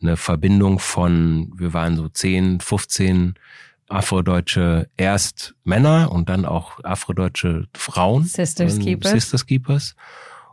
[0.00, 3.34] eine Verbindung von, wir waren so 10, 15
[3.88, 8.24] afrodeutsche erst Männer und dann auch afrodeutsche Frauen.
[8.24, 9.12] Sisters Keepers.
[9.12, 9.94] Sisters Keepers.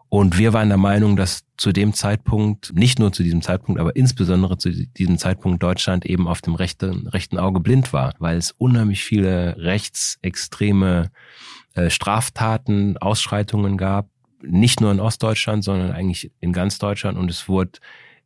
[0.09, 3.95] Und wir waren der Meinung, dass zu dem Zeitpunkt, nicht nur zu diesem Zeitpunkt, aber
[3.95, 8.51] insbesondere zu diesem Zeitpunkt Deutschland eben auf dem rechten, rechten Auge blind war, weil es
[8.51, 11.11] unheimlich viele rechtsextreme
[11.75, 14.09] äh, Straftaten, Ausschreitungen gab,
[14.41, 17.17] nicht nur in Ostdeutschland, sondern eigentlich in ganz Deutschland.
[17.17, 17.79] Und es wurde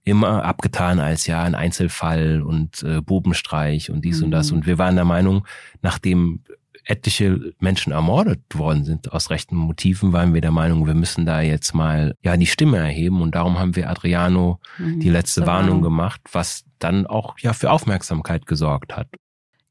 [0.05, 4.25] immer abgetan als ja ein Einzelfall und äh, Bubenstreich und dies mhm.
[4.25, 4.51] und das.
[4.51, 4.57] Mhm.
[4.57, 5.45] Und wir waren der Meinung,
[5.81, 6.41] nachdem
[6.85, 11.41] etliche Menschen ermordet worden sind aus rechten Motiven, waren wir der Meinung, wir müssen da
[11.41, 15.81] jetzt mal ja die Stimme erheben und darum haben wir Adriano mhm, die letzte Warnung
[15.81, 19.07] gemacht, was dann auch ja für Aufmerksamkeit gesorgt hat.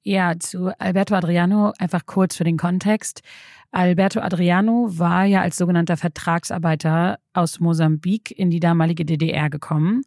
[0.04, 3.22] Ja, zu Alberto Adriano einfach kurz für den Kontext.
[3.70, 10.02] Alberto Adriano war ja als sogenannter Vertragsarbeiter aus Mosambik in die damalige DDR gekommen.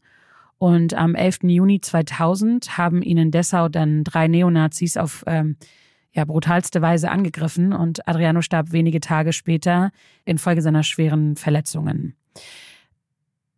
[0.58, 1.40] Und am 11.
[1.44, 5.58] Juni 2000 haben ihn in Dessau dann drei Neonazis auf ähm,
[6.16, 9.92] ja, brutalste Weise angegriffen und Adriano starb wenige Tage später
[10.24, 12.16] infolge seiner schweren Verletzungen.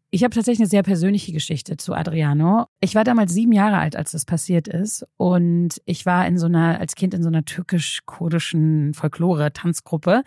[0.09, 2.67] Ich habe tatsächlich eine sehr persönliche Geschichte zu Adriano.
[2.79, 5.05] Ich war damals sieben Jahre alt, als das passiert ist.
[5.17, 10.23] Und ich war in so einer, als Kind in so einer türkisch-kurdischen Folklore-Tanzgruppe.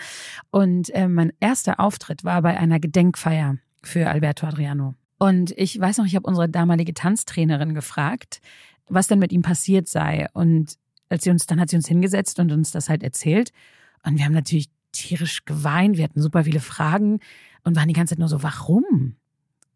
[0.51, 4.95] Und äh, mein erster Auftritt war bei einer Gedenkfeier für Alberto Adriano.
[5.19, 8.43] Und ich weiß noch, ich habe unsere damalige Tanztrainerin gefragt,
[8.89, 10.29] was denn mit ihm passiert sei.
[10.35, 10.77] Und
[11.11, 13.53] als sie uns, dann hat sie uns hingesetzt und uns das halt erzählt.
[14.05, 17.21] Und wir haben natürlich tierisch geweint, wir hatten super viele Fragen
[17.65, 19.17] und waren die ganze Zeit nur so, warum?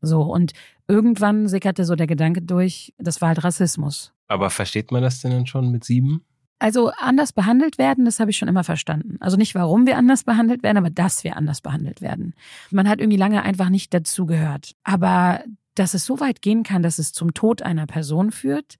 [0.00, 0.52] So, und
[0.88, 4.12] irgendwann sickerte so der Gedanke durch, das war halt Rassismus.
[4.28, 6.22] Aber versteht man das denn dann schon mit sieben?
[6.58, 9.16] Also anders behandelt werden, das habe ich schon immer verstanden.
[9.20, 12.34] Also nicht, warum wir anders behandelt werden, aber dass wir anders behandelt werden.
[12.70, 14.74] Man hat irgendwie lange einfach nicht dazugehört.
[14.84, 15.42] Aber
[15.74, 18.76] dass es so weit gehen kann, dass es zum Tod einer Person führt,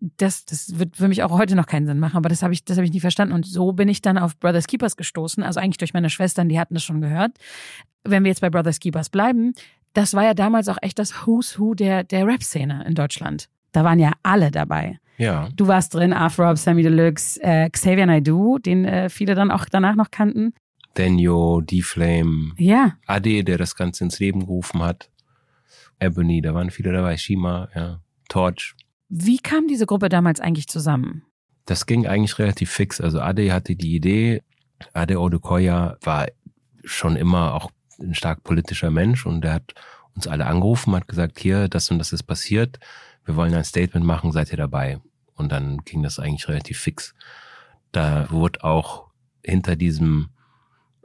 [0.00, 2.64] das, das wird für mich auch heute noch keinen Sinn machen, aber das habe ich,
[2.64, 3.34] das habe ich nie verstanden.
[3.34, 6.58] Und so bin ich dann auf Brothers Keepers gestoßen, also eigentlich durch meine Schwestern, die
[6.58, 7.32] hatten das schon gehört.
[8.04, 9.54] Wenn wir jetzt bei Brothers Keepers bleiben,
[9.94, 13.48] das war ja damals auch echt das Who's Who der, der Rap-Szene in Deutschland.
[13.72, 14.98] Da waren ja alle dabei.
[15.18, 15.48] Ja.
[15.56, 19.96] Du warst drin, Afrob, Sammy Deluxe, äh, Xavier Naidoo, den äh, viele dann auch danach
[19.96, 20.54] noch kannten.
[20.96, 22.52] Denyo, D-Flame.
[22.56, 22.94] Ja.
[23.06, 25.10] Ade, der das Ganze ins Leben gerufen hat.
[25.98, 27.16] Ebony, da waren viele dabei.
[27.16, 28.00] Shima, ja.
[28.28, 28.74] Torch.
[29.08, 31.22] Wie kam diese Gruppe damals eigentlich zusammen?
[31.64, 33.00] Das ging eigentlich relativ fix.
[33.00, 34.42] Also Ade hatte die Idee.
[34.92, 36.28] Ade Odukoya war
[36.84, 39.74] schon immer auch ein stark politischer Mensch und der hat
[40.14, 42.78] uns alle angerufen, hat gesagt, hier, das und das ist passiert.
[43.24, 45.00] Wir wollen ein Statement machen, seid ihr dabei?
[45.34, 47.14] Und dann ging das eigentlich relativ fix.
[47.92, 49.08] Da wurde auch
[49.44, 50.30] hinter diesem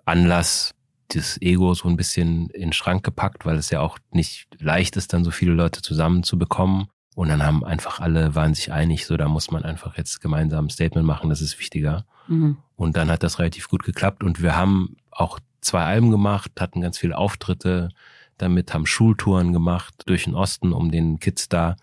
[0.05, 0.73] Anlass
[1.09, 4.97] das Ego so ein bisschen in den Schrank gepackt, weil es ja auch nicht leicht
[4.97, 6.87] ist, dann so viele Leute zusammenzubekommen.
[7.15, 10.65] Und dann haben einfach alle, waren sich einig, so da muss man einfach jetzt gemeinsam
[10.65, 12.05] ein Statement machen, das ist wichtiger.
[12.27, 12.57] Mhm.
[12.75, 16.81] Und dann hat das relativ gut geklappt und wir haben auch zwei Alben gemacht, hatten
[16.81, 17.89] ganz viele Auftritte
[18.37, 21.75] damit, haben Schultouren gemacht durch den Osten, um den Kids da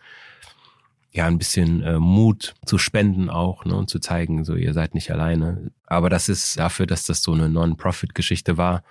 [1.13, 4.95] ja ein bisschen äh, Mut zu spenden auch ne, und zu zeigen, so ihr seid
[4.95, 5.73] nicht alleine.
[5.87, 8.83] Aber das ist dafür, dass das so eine Non-Profit-Geschichte war,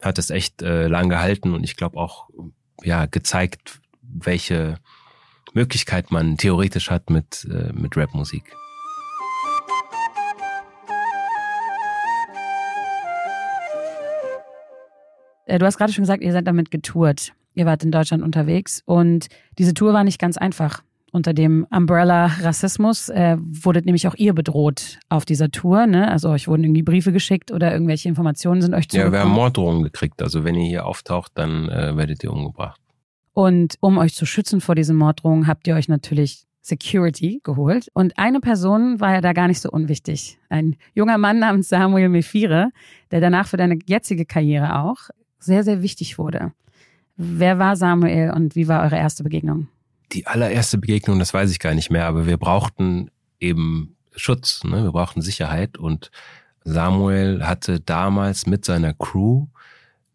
[0.00, 2.28] hat es echt äh, lang gehalten und ich glaube auch
[2.82, 4.78] ja gezeigt, welche
[5.56, 8.44] Möglichkeit man theoretisch hat mit, äh, mit Rapmusik.
[15.46, 17.32] Äh, du hast gerade schon gesagt, ihr seid damit getourt.
[17.54, 20.82] Ihr wart in Deutschland unterwegs und diese Tour war nicht ganz einfach.
[21.10, 25.86] Unter dem Umbrella Rassismus äh, wurdet nämlich auch ihr bedroht auf dieser Tour.
[25.86, 26.10] Ne?
[26.10, 29.14] Also euch wurden irgendwie Briefe geschickt oder irgendwelche Informationen sind euch zugekommen.
[29.14, 30.20] Ja, wir haben Morddrohungen gekriegt.
[30.20, 32.78] Also wenn ihr hier auftaucht, dann äh, werdet ihr umgebracht.
[33.36, 37.88] Und um euch zu schützen vor diesen Morddrohungen, habt ihr euch natürlich Security geholt.
[37.92, 40.38] Und eine Person war ja da gar nicht so unwichtig.
[40.48, 42.70] Ein junger Mann namens Samuel Mefire,
[43.10, 46.54] der danach für deine jetzige Karriere auch sehr, sehr wichtig wurde.
[47.18, 49.68] Wer war Samuel und wie war eure erste Begegnung?
[50.12, 54.82] Die allererste Begegnung, das weiß ich gar nicht mehr, aber wir brauchten eben Schutz, ne?
[54.82, 56.10] wir brauchten Sicherheit und
[56.64, 59.48] Samuel hatte damals mit seiner Crew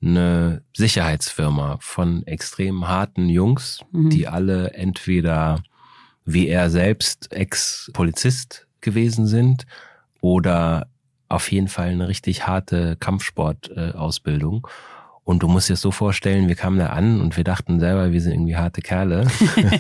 [0.02, 4.10] eine Sicherheitsfirma von extrem harten Jungs, mhm.
[4.10, 5.64] die alle entweder
[6.26, 9.66] wie er selbst Ex-Polizist gewesen sind
[10.22, 10.88] oder
[11.30, 14.68] auf jeden Fall eine richtig harte Kampfsportausbildung.
[15.24, 18.12] Und du musst dir das so vorstellen, wir kamen da an und wir dachten selber,
[18.12, 19.28] wir sind irgendwie harte Kerle,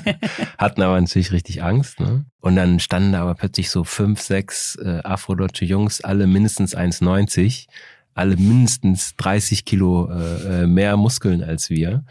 [0.58, 2.00] hatten aber natürlich richtig Angst.
[2.00, 2.26] Ne?
[2.40, 7.66] Und dann standen da aber plötzlich so fünf, sechs äh, afrodeutsche Jungs, alle mindestens 1,90,
[8.14, 12.04] alle mindestens 30 Kilo äh, äh, mehr Muskeln als wir.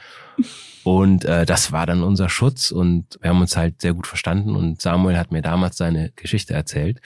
[0.83, 4.57] Und äh, das war dann unser Schutz und wir haben uns halt sehr gut verstanden.
[4.57, 7.01] Und Samuel hat mir damals seine Geschichte erzählt,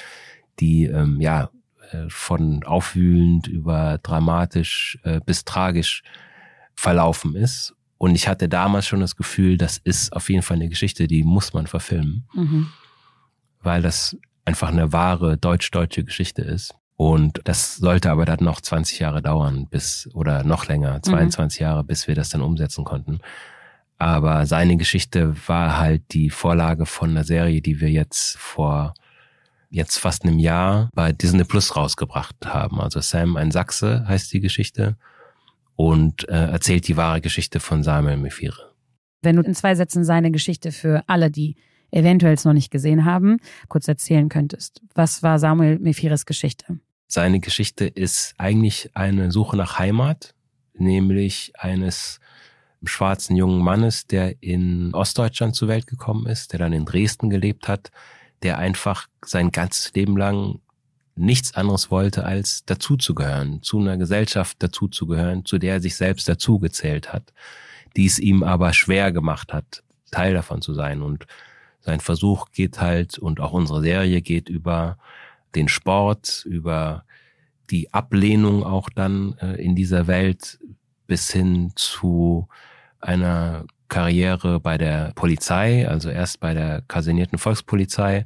[0.61, 1.51] die ähm, ja
[1.91, 6.03] äh, von aufwühlend über dramatisch äh, bis tragisch
[6.75, 7.75] verlaufen ist.
[7.99, 11.23] Und ich hatte damals schon das Gefühl, das ist auf jeden Fall eine Geschichte, die
[11.23, 12.69] muss man verfilmen, mhm.
[13.61, 16.75] weil das einfach eine wahre deutsch-deutsche Geschichte ist.
[16.97, 21.65] Und das sollte aber dann noch 20 Jahre dauern, bis oder noch länger, 22 mhm.
[21.65, 23.21] Jahre, bis wir das dann umsetzen konnten.
[23.99, 28.95] Aber seine Geschichte war halt die Vorlage von einer Serie, die wir jetzt vor
[29.71, 32.81] jetzt fast einem Jahr bei Disney Plus rausgebracht haben.
[32.81, 34.97] Also Sam ein Sachse heißt die Geschichte
[35.75, 38.73] und äh, erzählt die wahre Geschichte von Samuel Mephire.
[39.23, 41.57] Wenn du in zwei Sätzen seine Geschichte für alle, die
[41.95, 44.81] eventuell es noch nicht gesehen haben, kurz erzählen könntest.
[44.95, 46.79] Was war Samuel Mephires Geschichte?
[47.07, 50.35] Seine Geschichte ist eigentlich eine Suche nach Heimat,
[50.75, 52.19] nämlich eines
[52.85, 57.69] schwarzen jungen Mannes, der in Ostdeutschland zur Welt gekommen ist, der dann in Dresden gelebt
[57.69, 57.91] hat,
[58.43, 60.61] der einfach sein ganzes Leben lang
[61.17, 67.13] nichts anderes wollte, als dazuzugehören, zu einer Gesellschaft dazuzugehören, zu der er sich selbst dazugezählt
[67.13, 67.33] hat,
[67.97, 71.03] die es ihm aber schwer gemacht hat, Teil davon zu sein.
[71.03, 71.27] Und
[71.85, 74.99] sein Versuch geht halt, und auch unsere Serie geht über
[75.55, 77.05] den Sport, über
[77.71, 80.59] die Ablehnung auch dann äh, in dieser Welt
[81.07, 82.49] bis hin zu
[83.01, 88.25] einer Karriere bei der Polizei, also erst bei der kasernierten Volkspolizei,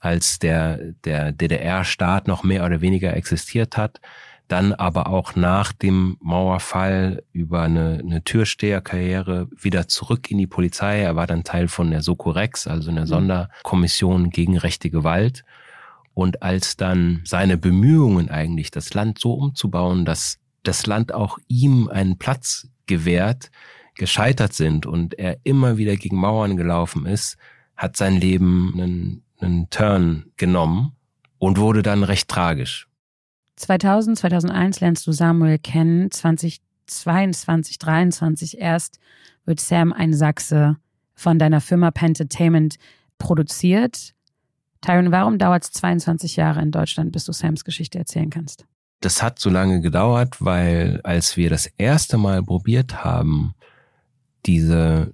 [0.00, 4.00] als der, der DDR-Staat noch mehr oder weniger existiert hat,
[4.48, 11.00] dann aber auch nach dem Mauerfall über eine, eine Türsteherkarriere wieder zurück in die Polizei.
[11.00, 13.06] Er war dann Teil von der Soko Rex, also einer mhm.
[13.06, 15.44] Sonderkommission gegen rechte Gewalt.
[16.14, 21.88] Und als dann seine Bemühungen eigentlich, das Land so umzubauen, dass das Land auch ihm
[21.88, 23.50] einen Platz gewährt,
[23.96, 27.36] gescheitert sind und er immer wieder gegen Mauern gelaufen ist,
[27.76, 30.92] hat sein Leben einen, einen Turn genommen
[31.38, 32.85] und wurde dann recht tragisch.
[33.56, 39.00] 2000, 2001 lernst du Samuel kennen, 2022, 2023 erst
[39.44, 40.76] wird Sam ein Sachse
[41.14, 42.76] von deiner Firma Pentertainment
[43.18, 44.12] produziert.
[44.82, 48.66] Tyron, warum dauert es 22 Jahre in Deutschland, bis du Sams Geschichte erzählen kannst?
[49.00, 53.54] Das hat so lange gedauert, weil als wir das erste Mal probiert haben,
[54.44, 55.12] diese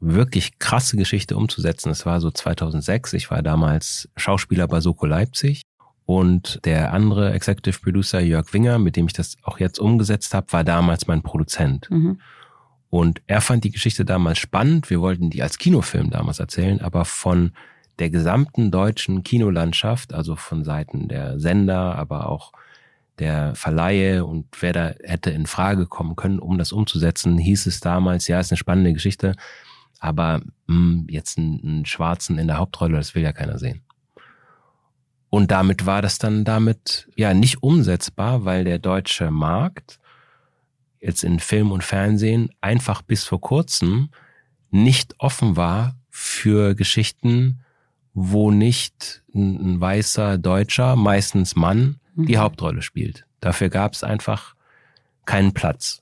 [0.00, 1.90] wirklich krasse Geschichte umzusetzen.
[1.90, 3.14] Es war so 2006.
[3.14, 5.62] Ich war damals Schauspieler bei Soko Leipzig
[6.06, 10.52] und der andere Executive Producer Jörg Winger, mit dem ich das auch jetzt umgesetzt habe,
[10.52, 11.90] war damals mein Produzent.
[11.90, 12.20] Mhm.
[12.90, 14.90] Und er fand die Geschichte damals spannend.
[14.90, 17.52] Wir wollten die als Kinofilm damals erzählen, aber von
[17.98, 22.52] der gesamten deutschen Kinolandschaft, also von Seiten der Sender, aber auch
[23.18, 27.80] der Verleihe und wer da hätte in Frage kommen können, um das umzusetzen, hieß es
[27.80, 29.36] damals, ja, ist eine spannende Geschichte,
[30.00, 33.83] aber mh, hm, jetzt einen, einen Schwarzen in der Hauptrolle, das will ja keiner sehen.
[35.34, 39.98] Und damit war das dann damit ja nicht umsetzbar, weil der deutsche Markt
[41.00, 44.10] jetzt in Film und Fernsehen einfach bis vor kurzem
[44.70, 47.64] nicht offen war für Geschichten,
[48.12, 52.40] wo nicht ein, weißer Deutscher, meistens Mann, die mhm.
[52.40, 53.26] Hauptrolle spielt.
[53.40, 54.54] Dafür gab es einfach
[55.24, 56.00] keinen Platz,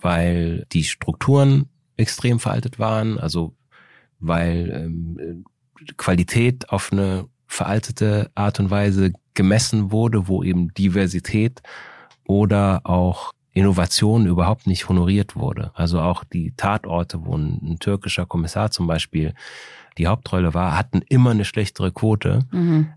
[0.00, 3.56] weil die Strukturen extrem veraltet waren, also
[4.20, 5.44] weil ähm,
[5.96, 11.62] Qualität auf eine veraltete Art und Weise gemessen wurde, wo eben Diversität
[12.24, 15.70] oder auch Innovation überhaupt nicht honoriert wurde.
[15.74, 19.34] Also auch die Tatorte, wo ein, ein türkischer Kommissar zum Beispiel
[19.96, 22.88] die Hauptrolle war, hatten immer eine schlechtere Quote, mhm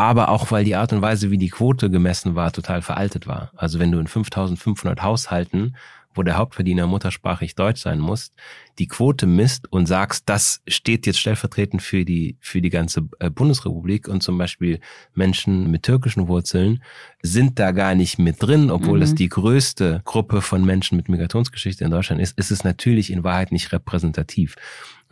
[0.00, 3.50] aber auch weil die Art und Weise, wie die Quote gemessen war, total veraltet war.
[3.54, 5.76] Also wenn du in 5500 Haushalten,
[6.14, 8.32] wo der Hauptverdiener muttersprachlich Deutsch sein muss,
[8.78, 13.30] die Quote misst und sagst, das steht jetzt stellvertretend für die, für die ganze äh,
[13.30, 14.80] Bundesrepublik und zum Beispiel
[15.14, 16.82] Menschen mit türkischen Wurzeln
[17.22, 19.02] sind da gar nicht mit drin, obwohl mhm.
[19.02, 23.22] das die größte Gruppe von Menschen mit Migrationsgeschichte in Deutschland ist, ist es natürlich in
[23.22, 24.56] Wahrheit nicht repräsentativ.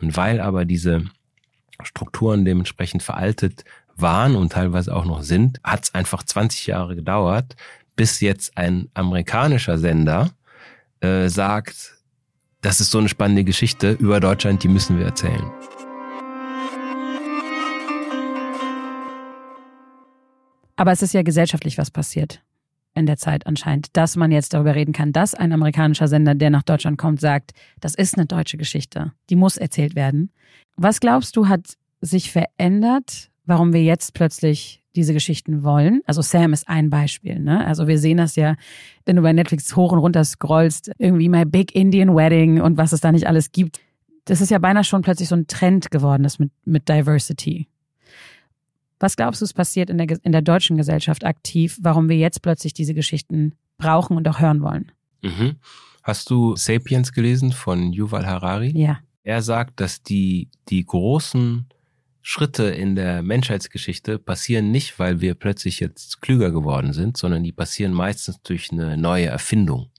[0.01, 1.03] Und weil aber diese
[1.83, 3.63] Strukturen dementsprechend veraltet
[3.95, 7.55] waren und teilweise auch noch sind, hat es einfach 20 Jahre gedauert,
[7.95, 10.31] bis jetzt ein amerikanischer Sender
[11.01, 11.95] äh, sagt,
[12.61, 15.51] das ist so eine spannende Geschichte über Deutschland, die müssen wir erzählen.
[20.75, 22.41] Aber es ist ja gesellschaftlich was passiert
[22.95, 26.49] in der Zeit anscheinend, dass man jetzt darüber reden kann, dass ein amerikanischer Sender, der
[26.49, 30.31] nach Deutschland kommt, sagt, das ist eine deutsche Geschichte, die muss erzählt werden.
[30.75, 36.01] Was glaubst du, hat sich verändert, warum wir jetzt plötzlich diese Geschichten wollen?
[36.05, 37.65] Also Sam ist ein Beispiel, ne?
[37.65, 38.55] Also wir sehen das ja,
[39.05, 42.91] wenn du bei Netflix hoch und runter scrollst, irgendwie My Big Indian Wedding und was
[42.91, 43.79] es da nicht alles gibt.
[44.25, 47.67] Das ist ja beinahe schon plötzlich so ein Trend geworden, das mit, mit Diversity.
[48.99, 52.41] Was glaubst du, ist passiert in der, in der deutschen Gesellschaft aktiv, warum wir jetzt
[52.41, 54.91] plötzlich diese Geschichten brauchen und auch hören wollen?
[55.21, 55.55] Mhm.
[56.03, 58.77] Hast du Sapiens gelesen von Yuval Harari?
[58.77, 58.99] Ja.
[59.23, 61.67] Er sagt, dass die, die großen
[62.21, 67.51] Schritte in der Menschheitsgeschichte passieren nicht, weil wir plötzlich jetzt klüger geworden sind, sondern die
[67.51, 69.89] passieren meistens durch eine neue Erfindung.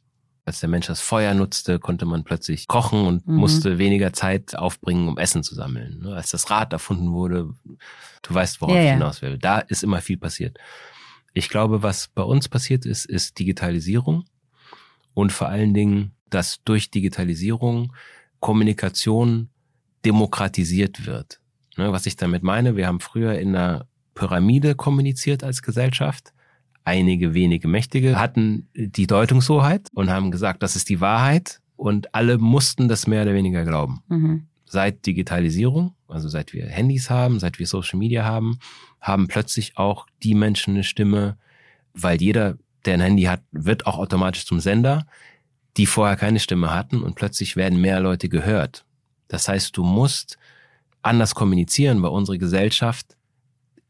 [0.45, 3.37] Als der Mensch das Feuer nutzte, konnte man plötzlich kochen und mhm.
[3.37, 6.01] musste weniger Zeit aufbringen, um Essen zu sammeln.
[6.03, 7.55] Ne, als das Rad erfunden wurde,
[8.23, 9.39] du weißt, worauf ja, ich hinaus will.
[9.39, 10.59] Da ist immer viel passiert.
[11.33, 14.25] Ich glaube, was bei uns passiert ist, ist Digitalisierung
[15.15, 17.93] und vor allen Dingen, dass durch Digitalisierung
[18.41, 19.51] Kommunikation
[20.05, 21.40] demokratisiert wird.
[21.81, 26.33] Ne, was ich damit meine, wir haben früher in einer Pyramide kommuniziert als Gesellschaft
[26.85, 32.39] einige wenige Mächtige hatten die Deutungshoheit und haben gesagt, das ist die Wahrheit und alle
[32.39, 34.03] mussten das mehr oder weniger glauben.
[34.09, 34.47] Mhm.
[34.67, 38.59] Seit Digitalisierung, also seit wir Handys haben, seit wir Social Media haben,
[39.01, 41.37] haben plötzlich auch die Menschen eine Stimme,
[41.95, 45.07] weil jeder, der ein Handy hat, wird auch automatisch zum Sender,
[45.77, 48.85] die vorher keine Stimme hatten und plötzlich werden mehr Leute gehört.
[49.29, 50.39] Das heißt, du musst
[51.03, 53.17] anders kommunizieren, weil unsere Gesellschaft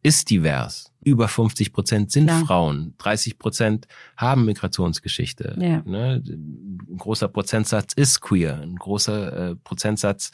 [0.03, 0.93] ist divers.
[1.03, 2.45] Über 50 Prozent sind Klar.
[2.45, 5.57] Frauen, 30 Prozent haben Migrationsgeschichte.
[5.59, 5.83] Ja.
[5.85, 6.23] Ne?
[6.27, 10.31] Ein großer Prozentsatz ist queer, ein großer äh, Prozentsatz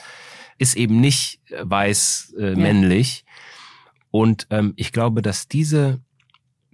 [0.58, 2.56] ist eben nicht äh, weiß äh, ja.
[2.56, 3.24] männlich.
[4.10, 6.00] Und ähm, ich glaube, dass diese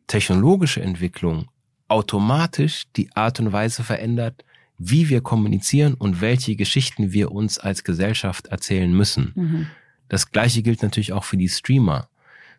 [0.06, 1.48] technologische Entwicklung
[1.88, 4.44] automatisch die Art und Weise verändert,
[4.78, 9.32] wie wir kommunizieren und welche Geschichten wir uns als Gesellschaft erzählen müssen.
[9.34, 9.66] Mhm.
[10.08, 12.08] Das gleiche gilt natürlich auch für die Streamer.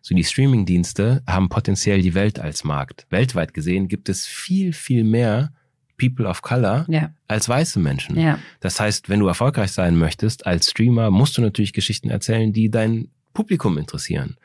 [0.02, 3.06] So die Streaming-Dienste haben potenziell die Welt als Markt.
[3.10, 5.52] Weltweit gesehen gibt es viel, viel mehr
[5.96, 7.10] People of Color ja.
[7.28, 8.18] als weiße Menschen.
[8.18, 8.38] Ja.
[8.60, 12.70] Das heißt, wenn du erfolgreich sein möchtest als Streamer, musst du natürlich Geschichten erzählen, die
[12.70, 14.36] dein Publikum interessieren.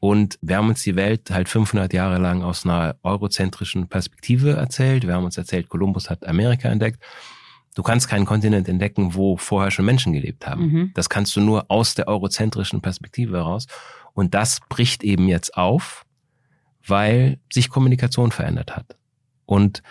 [0.00, 5.06] Und wir haben uns die Welt halt 500 Jahre lang aus einer eurozentrischen Perspektive erzählt.
[5.06, 7.02] Wir haben uns erzählt, Kolumbus hat Amerika entdeckt.
[7.78, 10.66] Du kannst keinen Kontinent entdecken, wo vorher schon Menschen gelebt haben.
[10.66, 10.90] Mhm.
[10.94, 13.68] Das kannst du nur aus der eurozentrischen Perspektive heraus.
[14.14, 16.04] Und das bricht eben jetzt auf,
[16.84, 18.96] weil sich Kommunikation verändert hat.
[19.46, 19.84] Und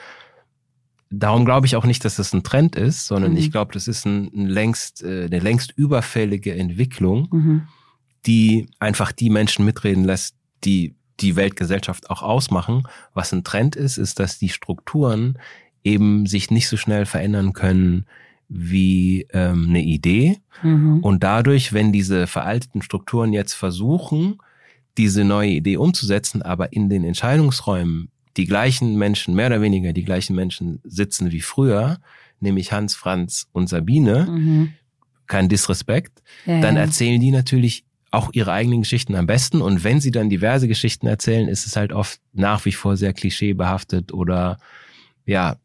[1.10, 3.38] darum glaube ich auch nicht, dass das ein Trend ist, sondern mhm.
[3.38, 7.68] ich glaube, das ist ein, ein längst, äh, eine längst überfällige Entwicklung, mhm.
[8.26, 12.84] die einfach die Menschen mitreden lässt, die die Weltgesellschaft auch ausmachen.
[13.14, 15.40] Was ein Trend ist, ist, dass die Strukturen
[15.88, 18.06] eben sich nicht so schnell verändern können
[18.50, 20.38] wie ähm, eine Idee.
[20.64, 21.00] Mhm.
[21.00, 24.38] Und dadurch, wenn diese veralteten Strukturen jetzt versuchen,
[24.98, 30.04] diese neue Idee umzusetzen, aber in den Entscheidungsräumen die gleichen Menschen, mehr oder weniger die
[30.04, 31.98] gleichen Menschen sitzen wie früher,
[32.40, 34.74] nämlich Hans, Franz und Sabine, mhm.
[35.26, 39.62] kein Disrespekt, ja, dann erzählen die natürlich auch ihre eigenen Geschichten am besten.
[39.62, 43.14] Und wenn sie dann diverse Geschichten erzählen, ist es halt oft nach wie vor sehr
[43.14, 44.58] klischeebehaftet oder
[45.26, 45.58] ja,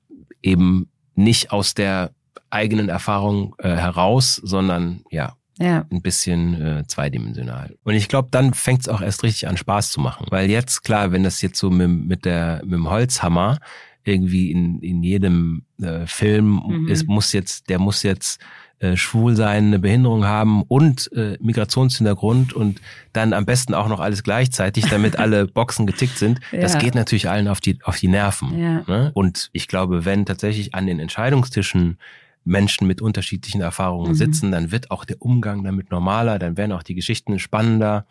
[0.42, 2.12] eben nicht aus der
[2.50, 5.86] eigenen Erfahrung äh, heraus, sondern ja, ja.
[5.90, 7.76] ein bisschen äh, zweidimensional.
[7.84, 10.26] Und ich glaube, dann fängt es auch erst richtig an Spaß zu machen.
[10.30, 13.58] Weil jetzt, klar, wenn das jetzt so mit, mit, der, mit dem Holzhammer
[14.04, 16.88] irgendwie in, in jedem äh, Film mhm.
[16.88, 18.40] ist, muss jetzt, der muss jetzt
[18.82, 22.80] äh, schwul sein, eine Behinderung haben und äh, Migrationshintergrund und
[23.12, 26.40] dann am besten auch noch alles gleichzeitig, damit alle Boxen getickt sind.
[26.50, 26.62] Ja.
[26.62, 28.58] Das geht natürlich allen auf die, auf die Nerven.
[28.58, 28.82] Ja.
[28.88, 29.12] Ne?
[29.14, 31.96] Und ich glaube, wenn tatsächlich an den Entscheidungstischen
[32.42, 34.16] Menschen mit unterschiedlichen Erfahrungen mhm.
[34.16, 38.04] sitzen, dann wird auch der Umgang damit normaler, dann werden auch die Geschichten spannender.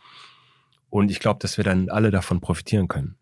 [0.89, 3.15] Und ich glaube, dass wir dann alle davon profitieren können.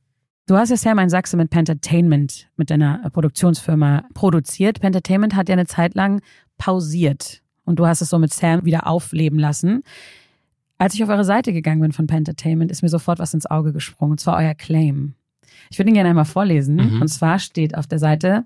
[0.46, 4.82] Du hast ja Sam ein Sachse mit Pentertainment, mit deiner Produktionsfirma produziert.
[4.82, 6.22] Pentertainment hat ja eine Zeit lang
[6.60, 9.84] pausiert und du hast es so mit Sam wieder aufleben lassen.
[10.78, 13.74] Als ich auf eure Seite gegangen bin von Pentertainment, ist mir sofort was ins Auge
[13.74, 15.16] gesprungen, und zwar euer Claim.
[15.72, 16.76] Ich würde ihn gerne einmal vorlesen.
[16.76, 17.02] Mhm.
[17.02, 18.46] Und zwar steht auf der Seite,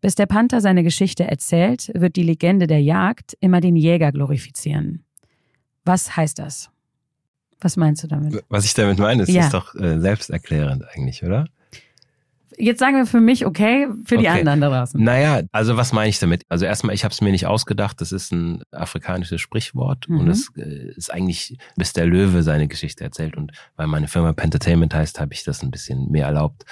[0.00, 5.02] bis der Panther seine Geschichte erzählt, wird die Legende der Jagd immer den Jäger glorifizieren.
[5.84, 6.70] Was heißt das?
[7.60, 8.44] Was meinst du damit?
[8.48, 9.44] Was ich damit meine, ist, Ja.
[9.46, 11.46] ist doch äh, selbsterklärend eigentlich, oder?
[12.58, 14.38] Jetzt sagen wir für mich okay, für die Okay.
[14.38, 15.02] anderen da draußen.
[15.02, 16.42] Naja, also was meine ich damit?
[16.48, 20.20] Also erstmal, ich habe es mir nicht ausgedacht, das ist ein afrikanisches Sprichwort Mhm.
[20.20, 24.32] und es äh, ist eigentlich, bis der Löwe seine Geschichte erzählt und weil meine Firma
[24.32, 26.64] Pentertainment heißt, habe ich das ein bisschen mehr erlaubt,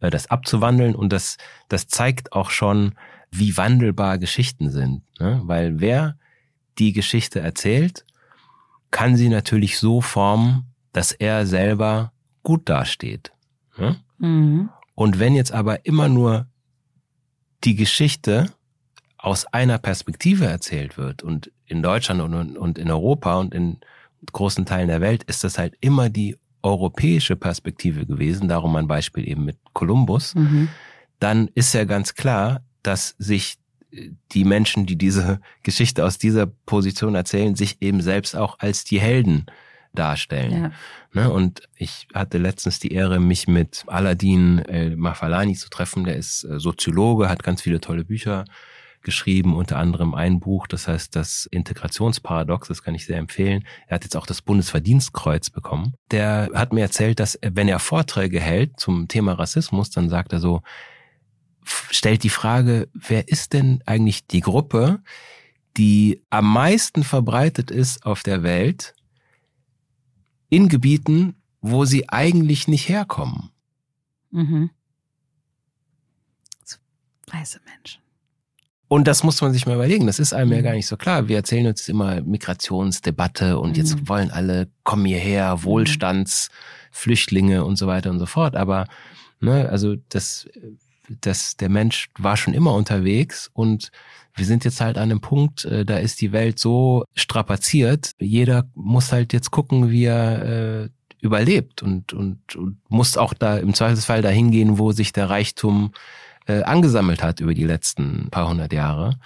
[0.00, 2.94] äh, das abzuwandeln und das, das zeigt auch schon,
[3.30, 5.40] wie wandelbar Geschichten sind, ne?
[5.44, 6.16] weil wer
[6.78, 8.04] die Geschichte erzählt,
[8.90, 12.12] kann sie natürlich so formen, dass er selber
[12.42, 13.32] gut dasteht.
[13.78, 13.96] Ne?
[14.18, 14.68] Mhm.
[14.94, 16.46] Und wenn jetzt aber immer nur
[17.64, 18.52] die Geschichte
[19.18, 23.78] aus einer Perspektive erzählt wird und in Deutschland und, und in Europa und in
[24.32, 29.28] großen Teilen der Welt ist das halt immer die europäische Perspektive gewesen, darum ein Beispiel
[29.28, 30.68] eben mit Kolumbus, Mhm.
[31.18, 33.58] dann ist ja ganz klar, dass sich
[34.32, 39.00] die Menschen, die diese Geschichte aus dieser Position erzählen, sich eben selbst auch als die
[39.00, 39.46] Helden
[39.94, 40.72] darstellen.
[41.14, 41.22] Ja.
[41.22, 41.30] Ne?
[41.30, 46.04] Und ich hatte letztens die Ehre, mich mit Aladdin El Mafalani zu treffen.
[46.04, 48.44] Der ist äh, Soziologe, hat ganz viele tolle Bücher
[49.02, 53.64] geschrieben, unter anderem ein Buch, das heißt das Integrationsparadox, das kann ich sehr empfehlen.
[53.88, 55.94] Er hat jetzt auch das Bundesverdienstkreuz bekommen.
[56.10, 60.32] Der hat mir erzählt, dass äh, wenn er Vorträge hält zum Thema Rassismus, dann sagt
[60.32, 60.62] er so,
[61.64, 65.00] stellt die Frage, wer ist denn eigentlich die Gruppe,
[65.76, 68.94] die am meisten verbreitet ist auf der Welt,
[70.52, 73.50] in Gebieten, wo sie eigentlich nicht herkommen.
[74.30, 74.70] Mhm.
[77.32, 78.02] Weiße Menschen.
[78.88, 80.06] Und das muss man sich mal überlegen.
[80.06, 80.62] Das ist einem ja Mhm.
[80.64, 81.26] gar nicht so klar.
[81.28, 84.08] Wir erzählen uns immer Migrationsdebatte und jetzt Mhm.
[84.10, 88.54] wollen alle, kommen hierher, Wohlstandsflüchtlinge und so weiter und so fort.
[88.54, 88.86] Aber,
[89.40, 90.46] ne, also das,
[91.08, 93.90] das, der Mensch war schon immer unterwegs und
[94.34, 98.12] wir sind jetzt halt an einem Punkt, äh, da ist die Welt so strapaziert.
[98.18, 100.88] Jeder muss halt jetzt gucken, wie er äh,
[101.20, 105.92] überlebt und, und, und muss auch da im Zweifelsfall dahin gehen, wo sich der Reichtum
[106.46, 109.18] äh, angesammelt hat über die letzten paar hundert Jahre.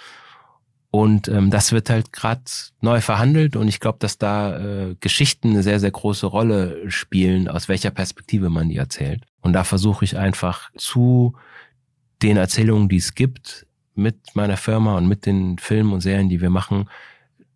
[0.91, 2.43] Und ähm, das wird halt gerade
[2.81, 7.49] neu verhandelt und ich glaube, dass da äh, Geschichten eine sehr, sehr große Rolle spielen,
[7.49, 9.25] aus welcher Perspektive man die erzählt.
[9.43, 11.35] Und da versuche ich einfach zu
[12.23, 13.66] den Erzählungen, die es gibt,
[13.97, 16.89] mit meiner Firma und mit den Filmen und Serien, die wir machen,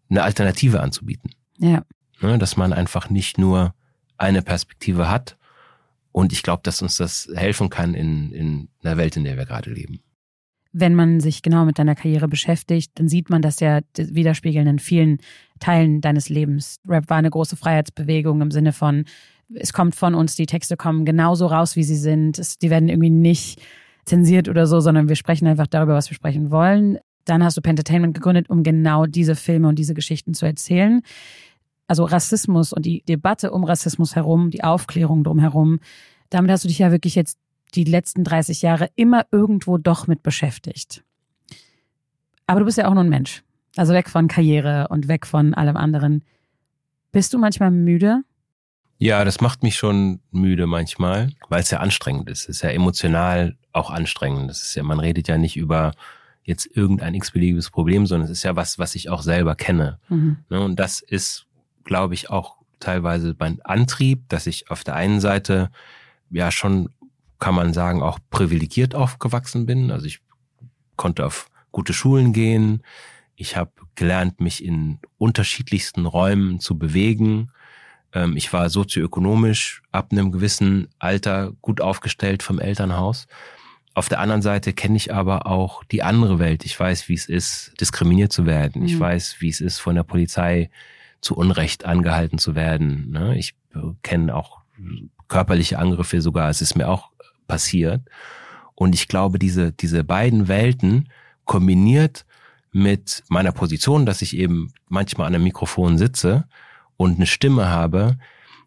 [0.08, 1.30] eine Alternative anzubieten.
[1.58, 1.84] Ja.
[2.20, 2.38] Ne?
[2.38, 3.74] Dass man einfach nicht nur
[4.18, 5.36] eine Perspektive hat.
[6.12, 9.46] Und ich glaube, dass uns das helfen kann in, in einer Welt, in der wir
[9.46, 10.00] gerade leben.
[10.72, 14.78] Wenn man sich genau mit deiner Karriere beschäftigt, dann sieht man das ja widerspiegeln in
[14.78, 15.18] vielen
[15.58, 16.78] Teilen deines Lebens.
[16.86, 19.04] Rap war eine große Freiheitsbewegung im Sinne von,
[19.52, 22.38] es kommt von uns, die Texte kommen genauso raus, wie sie sind.
[22.38, 23.60] Es, die werden irgendwie nicht
[24.04, 26.98] zensiert oder so, sondern wir sprechen einfach darüber, was wir sprechen wollen.
[27.24, 31.02] Dann hast du Pentertainment gegründet, um genau diese Filme und diese Geschichten zu erzählen.
[31.86, 35.80] Also Rassismus und die Debatte um Rassismus herum, die Aufklärung drumherum,
[36.30, 37.38] damit hast du dich ja wirklich jetzt
[37.74, 41.04] die letzten 30 Jahre immer irgendwo doch mit beschäftigt.
[42.46, 43.42] Aber du bist ja auch nur ein Mensch.
[43.76, 46.24] Also weg von Karriere und weg von allem anderen.
[47.12, 48.22] Bist du manchmal müde?
[49.02, 52.42] Ja, das macht mich schon müde manchmal, weil es ja anstrengend ist.
[52.42, 54.50] Es ist ja emotional auch anstrengend.
[54.50, 55.92] Das ist ja, man redet ja nicht über
[56.42, 59.98] jetzt irgendein x-beliebiges Problem, sondern es ist ja was, was ich auch selber kenne.
[60.10, 60.36] Mhm.
[60.50, 61.46] Ne, Und das ist,
[61.84, 65.70] glaube ich, auch teilweise mein Antrieb, dass ich auf der einen Seite
[66.28, 66.90] ja schon,
[67.38, 69.90] kann man sagen, auch privilegiert aufgewachsen bin.
[69.90, 70.20] Also ich
[70.96, 72.82] konnte auf gute Schulen gehen.
[73.34, 77.50] Ich habe gelernt, mich in unterschiedlichsten Räumen zu bewegen.
[78.12, 83.26] Ähm, Ich war sozioökonomisch ab einem gewissen Alter gut aufgestellt vom Elternhaus.
[83.94, 86.64] Auf der anderen Seite kenne ich aber auch die andere Welt.
[86.64, 88.84] Ich weiß, wie es ist, diskriminiert zu werden.
[88.84, 89.00] Ich Mhm.
[89.00, 90.70] weiß, wie es ist, von der Polizei
[91.20, 93.10] zu Unrecht angehalten zu werden.
[93.10, 93.36] ne?
[93.36, 94.58] Ich äh, kenne auch
[95.28, 96.48] körperliche Angriffe sogar.
[96.48, 97.10] Es ist mir auch
[97.46, 98.02] passiert.
[98.74, 101.08] Und ich glaube, diese, diese beiden Welten
[101.44, 102.24] kombiniert
[102.72, 106.44] mit meiner Position, dass ich eben manchmal an einem Mikrofon sitze
[107.00, 108.18] und eine Stimme habe,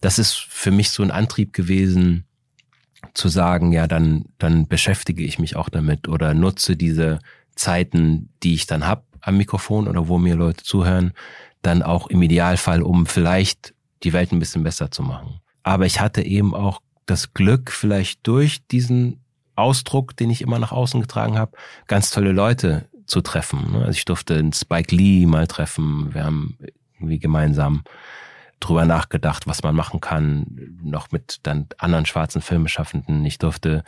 [0.01, 2.25] das ist für mich so ein Antrieb gewesen,
[3.13, 7.19] zu sagen, ja, dann, dann beschäftige ich mich auch damit oder nutze diese
[7.53, 11.13] Zeiten, die ich dann hab am Mikrofon oder wo mir Leute zuhören,
[11.61, 15.39] dann auch im Idealfall, um vielleicht die Welt ein bisschen besser zu machen.
[15.61, 19.19] Aber ich hatte eben auch das Glück, vielleicht durch diesen
[19.55, 21.55] Ausdruck, den ich immer nach außen getragen habe,
[21.85, 23.75] ganz tolle Leute zu treffen.
[23.75, 26.15] Also ich durfte einen Spike Lee mal treffen.
[26.15, 26.57] Wir haben
[27.03, 27.83] irgendwie gemeinsam
[28.63, 30.45] drüber nachgedacht, was man machen kann,
[30.83, 33.23] noch mit dann anderen schwarzen Filmschaffenden.
[33.25, 33.83] Ich durfte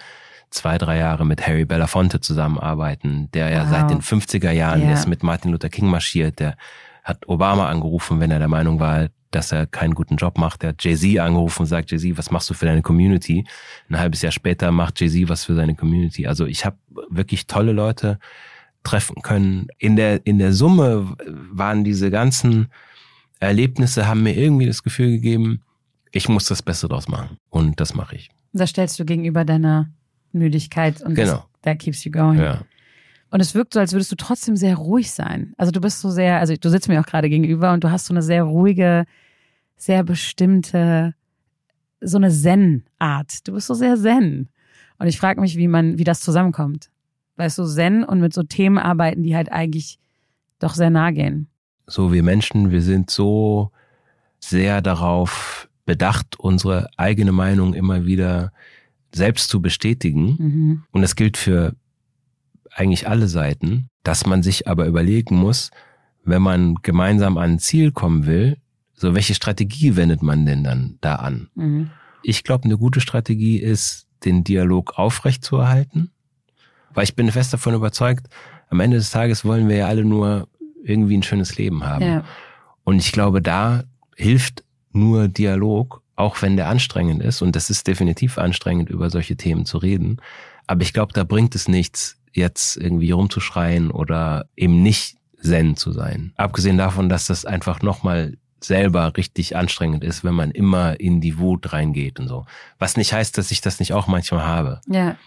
[0.52, 3.70] zwei, drei Jahre mit Harry Belafonte zusammenarbeiten, der ja Wow.
[3.70, 4.94] seit den 50er Jahren Ja.
[4.94, 6.40] ist mit Martin Luther King marschiert.
[6.40, 6.56] Der
[7.04, 10.64] hat Obama angerufen, wenn er der Meinung war, dass er keinen guten Job macht.
[10.64, 13.46] Er hat Jay-Z angerufen und sagt, Jay-Z, was machst du für deine Community?
[13.90, 16.26] Ein halbes Jahr später macht Jay-Z was für seine Community.
[16.26, 16.78] Also ich habe
[17.10, 18.18] wirklich tolle Leute
[18.84, 19.68] treffen können.
[19.78, 21.16] In der, in der Summe
[21.52, 22.68] waren diese ganzen
[23.40, 25.62] Erlebnisse, haben mir irgendwie das Gefühl gegeben,
[26.12, 27.38] ich muss das Beste draus machen.
[27.50, 28.30] Und das mache ich.
[28.54, 29.90] Das stellst du gegenüber deiner
[30.32, 31.32] Müdigkeit und Genau.
[31.34, 32.40] das, that keeps you going.
[32.40, 32.62] Ja.
[33.32, 35.54] Und es wirkt so, als würdest du trotzdem sehr ruhig sein.
[35.58, 38.06] Also du bist so sehr, also du sitzt mir auch gerade gegenüber und du hast
[38.06, 39.06] so eine sehr ruhige,
[39.76, 41.14] sehr bestimmte,
[42.00, 43.46] so eine Zen-Art.
[43.48, 44.50] Du bist so sehr Zen.
[45.00, 46.90] Und ich frage mich, wie man, wie das zusammenkommt.
[47.36, 50.00] Weißt du, Zen und mit so Themen arbeiten, die halt eigentlich
[50.60, 51.50] doch sehr nah gehen.
[51.88, 53.72] So wir Menschen, wir sind so
[54.40, 58.52] sehr darauf bedacht, unsere eigene Meinung immer wieder
[59.14, 60.36] selbst zu bestätigen.
[60.38, 60.84] Mhm.
[60.92, 61.76] Und das gilt für
[62.72, 65.72] eigentlich alle Seiten, dass man sich aber überlegen muss,
[66.24, 68.58] wenn man gemeinsam an ein Ziel kommen will,
[68.94, 71.50] so welche Strategie wendet man denn dann da an?
[71.56, 71.92] Mhm.
[72.24, 76.12] Ich glaube, eine gute Strategie ist, den Dialog aufrechtzuerhalten,
[76.94, 78.28] weil ich bin fest davon überzeugt,
[78.70, 80.48] am Ende des Tages wollen wir ja alle nur
[80.86, 82.06] irgendwie ein schönes Leben haben.
[82.06, 82.24] Ja.
[82.84, 83.84] Und ich glaube, da
[84.16, 87.42] hilft nur Dialog, auch wenn der anstrengend ist.
[87.42, 90.22] Und das ist definitiv anstrengend, über solche Themen zu reden.
[90.68, 95.92] Aber ich glaube, da bringt es nichts, jetzt irgendwie rumzuschreien oder eben nicht zen zu
[95.92, 96.34] sein.
[96.38, 101.38] Abgesehen davon, dass das einfach nochmal selber richtig anstrengend ist, wenn man immer in die
[101.38, 102.46] Wut reingeht und so.
[102.80, 104.82] Was nicht heißt, dass ich das nicht auch manchmal habe.
[104.88, 105.18] Ja.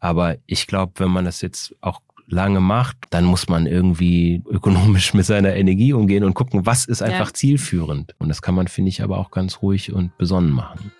[0.00, 5.14] Aber ich glaube, wenn man das jetzt auch lange macht, dann muss man irgendwie ökonomisch
[5.14, 7.34] mit seiner Energie umgehen und gucken, was ist einfach Ja.
[7.34, 8.14] zielführend.
[8.18, 10.92] Und das kann man, finde ich, aber auch ganz ruhig und besonnen machen.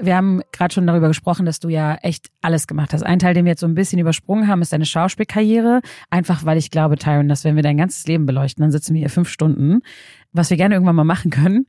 [0.00, 3.02] Wir haben gerade schon darüber gesprochen, dass du ja echt alles gemacht hast.
[3.02, 5.80] Ein Teil, den wir jetzt so ein bisschen übersprungen haben, ist deine Schauspielkarriere.
[6.08, 9.00] Einfach weil ich glaube, Tyron, dass wenn wir dein ganzes Leben beleuchten, dann sitzen wir
[9.00, 9.80] hier fünf Stunden,
[10.32, 11.66] was wir gerne irgendwann mal machen können.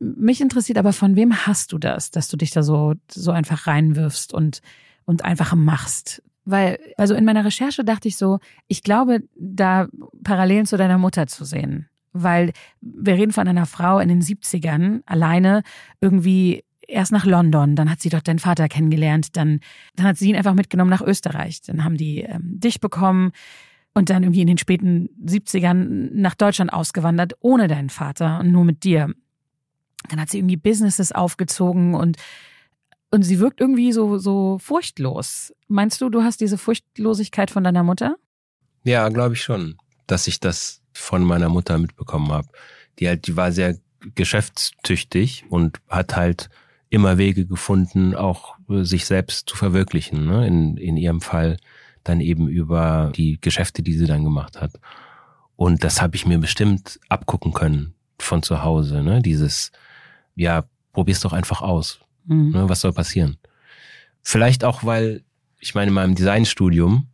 [0.00, 3.66] Mich interessiert aber, von wem hast du das, dass du dich da so, so einfach
[3.66, 4.62] reinwirfst und,
[5.04, 6.22] und einfach machst?
[6.44, 9.88] Weil, also in meiner Recherche dachte ich so, ich glaube, da
[10.24, 11.88] Parallelen zu deiner Mutter zu sehen.
[12.12, 15.62] Weil wir reden von einer Frau in den 70ern, alleine
[16.00, 19.60] irgendwie erst nach London, dann hat sie dort deinen Vater kennengelernt, dann,
[19.94, 21.60] dann hat sie ihn einfach mitgenommen nach Österreich.
[21.62, 23.32] Dann haben die ähm, dich bekommen
[23.94, 28.64] und dann irgendwie in den späten 70ern nach Deutschland ausgewandert, ohne deinen Vater und nur
[28.64, 29.14] mit dir.
[30.08, 32.16] Dann hat sie irgendwie Businesses aufgezogen und,
[33.10, 35.52] und sie wirkt irgendwie so, so furchtlos.
[35.68, 38.16] Meinst du, du hast diese Furchtlosigkeit von deiner Mutter?
[38.84, 39.76] Ja, glaube ich schon,
[40.06, 42.48] dass ich das von meiner Mutter mitbekommen habe.
[42.98, 43.78] Die halt, die war sehr
[44.14, 46.48] geschäftstüchtig und hat halt
[46.88, 50.26] immer Wege gefunden, auch äh, sich selbst zu verwirklichen.
[50.26, 50.46] Ne?
[50.46, 51.58] In, in ihrem Fall
[52.02, 54.72] dann eben über die Geschäfte, die sie dann gemacht hat.
[55.56, 59.02] Und das habe ich mir bestimmt abgucken können von zu Hause.
[59.02, 59.20] Ne?
[59.20, 59.70] Dieses,
[60.40, 62.00] ja, probier's doch einfach aus.
[62.24, 62.50] Mhm.
[62.50, 62.68] Ne?
[62.68, 63.36] Was soll passieren?
[64.22, 65.22] Vielleicht auch, weil,
[65.58, 67.08] ich meine, in meinem Designstudium,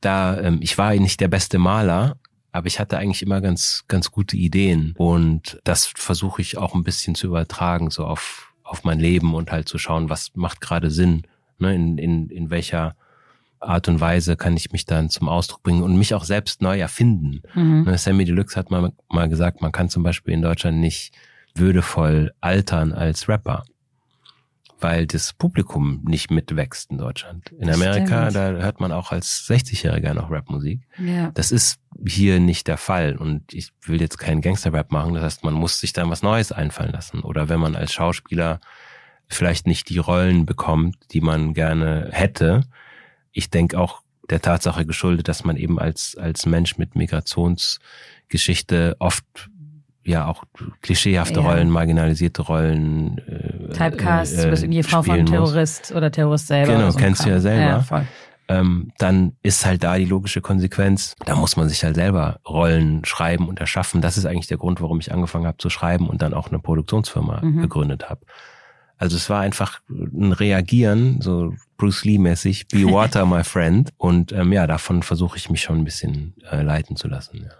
[0.00, 2.16] da, ähm, ich war nicht der beste Maler,
[2.52, 4.94] aber ich hatte eigentlich immer ganz, ganz gute Ideen.
[4.96, 9.50] Und das versuche ich auch ein bisschen zu übertragen, so auf, auf mein Leben und
[9.50, 11.22] halt zu schauen, was macht gerade Sinn,
[11.58, 11.74] ne?
[11.74, 12.96] in, in, in welcher
[13.60, 16.78] Art und Weise kann ich mich dann zum Ausdruck bringen und mich auch selbst neu
[16.78, 17.40] erfinden.
[17.54, 17.84] Mhm.
[17.84, 21.12] Ne, Sammy Deluxe hat mal, mal gesagt, man kann zum Beispiel in Deutschland nicht
[21.58, 23.64] würdevoll altern als Rapper,
[24.80, 27.50] weil das Publikum nicht mitwächst in Deutschland.
[27.58, 28.36] In Amerika, stimmt.
[28.36, 30.80] da hört man auch als 60-Jähriger noch Rapmusik.
[30.98, 31.30] Ja.
[31.32, 35.44] Das ist hier nicht der Fall und ich will jetzt keinen Gangster-Rap machen, das heißt,
[35.44, 37.20] man muss sich dann was Neues einfallen lassen.
[37.20, 38.60] Oder wenn man als Schauspieler
[39.28, 42.62] vielleicht nicht die Rollen bekommt, die man gerne hätte,
[43.32, 49.50] ich denke auch der Tatsache geschuldet, dass man eben als, als Mensch mit Migrationsgeschichte oft
[50.06, 50.44] ja auch
[50.82, 51.46] klischeehafte Ja.
[51.46, 53.18] Rollen, marginalisierte Rollen.
[53.18, 55.50] Äh, Typecast, äh, du bist irgendwie Frau von spielen muss.
[55.50, 56.72] Terrorist oder Terrorist selber.
[56.74, 57.64] Genau, so kennst du ja selber.
[57.64, 58.06] Ja, voll.
[58.48, 61.14] ähm, dann ist halt da die logische Konsequenz.
[61.24, 64.00] Da muss man sich halt selber Rollen schreiben und erschaffen.
[64.00, 66.58] Das ist eigentlich der Grund, warum ich angefangen habe zu schreiben und dann auch eine
[66.60, 67.60] Produktionsfirma Mhm.
[67.62, 68.20] gegründet habe.
[68.98, 73.90] Also es war einfach ein Reagieren, so Bruce Lee-mäßig, be water, my friend.
[73.98, 77.42] Und ähm, ja, davon versuche ich mich schon ein bisschen äh, leiten zu lassen.
[77.42, 77.50] Ja.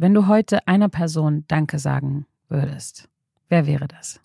[0.00, 3.10] Wenn du heute einer Person Danke sagen würdest,
[3.50, 4.18] wer wäre das?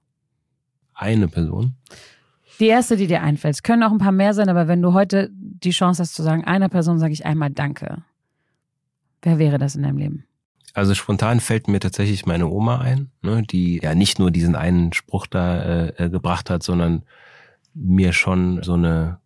[0.93, 1.75] Eine Person.
[2.61, 3.55] Die erste, die dir einfällt.
[3.55, 6.23] Es können auch ein paar mehr sein, aber wenn du heute die Chance hast zu
[6.23, 8.03] sagen, einer Person sage ich einmal Danke,
[9.21, 10.23] wer wäre das in deinem Leben?
[10.73, 14.93] Also spontan fällt mir tatsächlich meine Oma ein, ne, die ja nicht nur diesen einen
[14.93, 17.03] Spruch da äh, äh, gebracht hat, sondern
[17.73, 19.19] mir schon so eine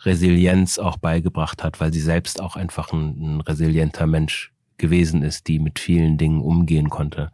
[0.00, 5.48] Resilienz auch beigebracht hat, weil sie selbst auch einfach ein, ein resilienter Mensch gewesen ist,
[5.48, 7.30] die mit vielen Dingen umgehen konnte.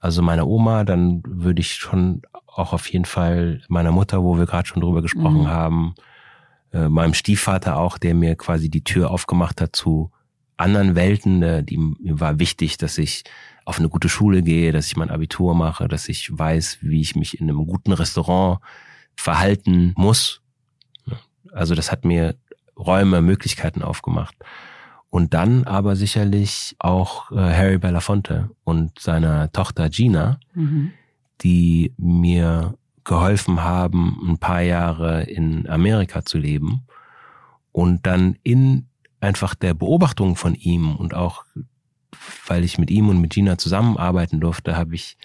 [0.00, 4.46] Also meine Oma, dann würde ich schon auch auf jeden Fall meiner Mutter, wo wir
[4.46, 5.48] gerade schon drüber gesprochen mhm.
[5.48, 5.94] haben,
[6.72, 10.10] äh, meinem Stiefvater auch, der mir quasi die Tür aufgemacht hat zu
[10.56, 11.42] anderen Welten.
[11.42, 13.24] Äh, die, mir war wichtig, dass ich
[13.64, 17.16] auf eine gute Schule gehe, dass ich mein Abitur mache, dass ich weiß, wie ich
[17.16, 18.60] mich in einem guten Restaurant
[19.16, 20.42] verhalten muss.
[21.52, 22.34] Also das hat mir
[22.76, 24.34] Räume, Möglichkeiten aufgemacht.
[25.14, 30.90] Und dann aber sicherlich auch äh, Harry Belafonte und seiner Tochter Gina, mhm.
[31.40, 36.82] die mir geholfen haben, ein paar Jahre in Amerika zu leben
[37.70, 38.88] und dann in
[39.20, 41.44] einfach der Beobachtung von ihm und auch
[42.48, 45.16] weil ich mit ihm und mit Gina zusammenarbeiten durfte, habe ich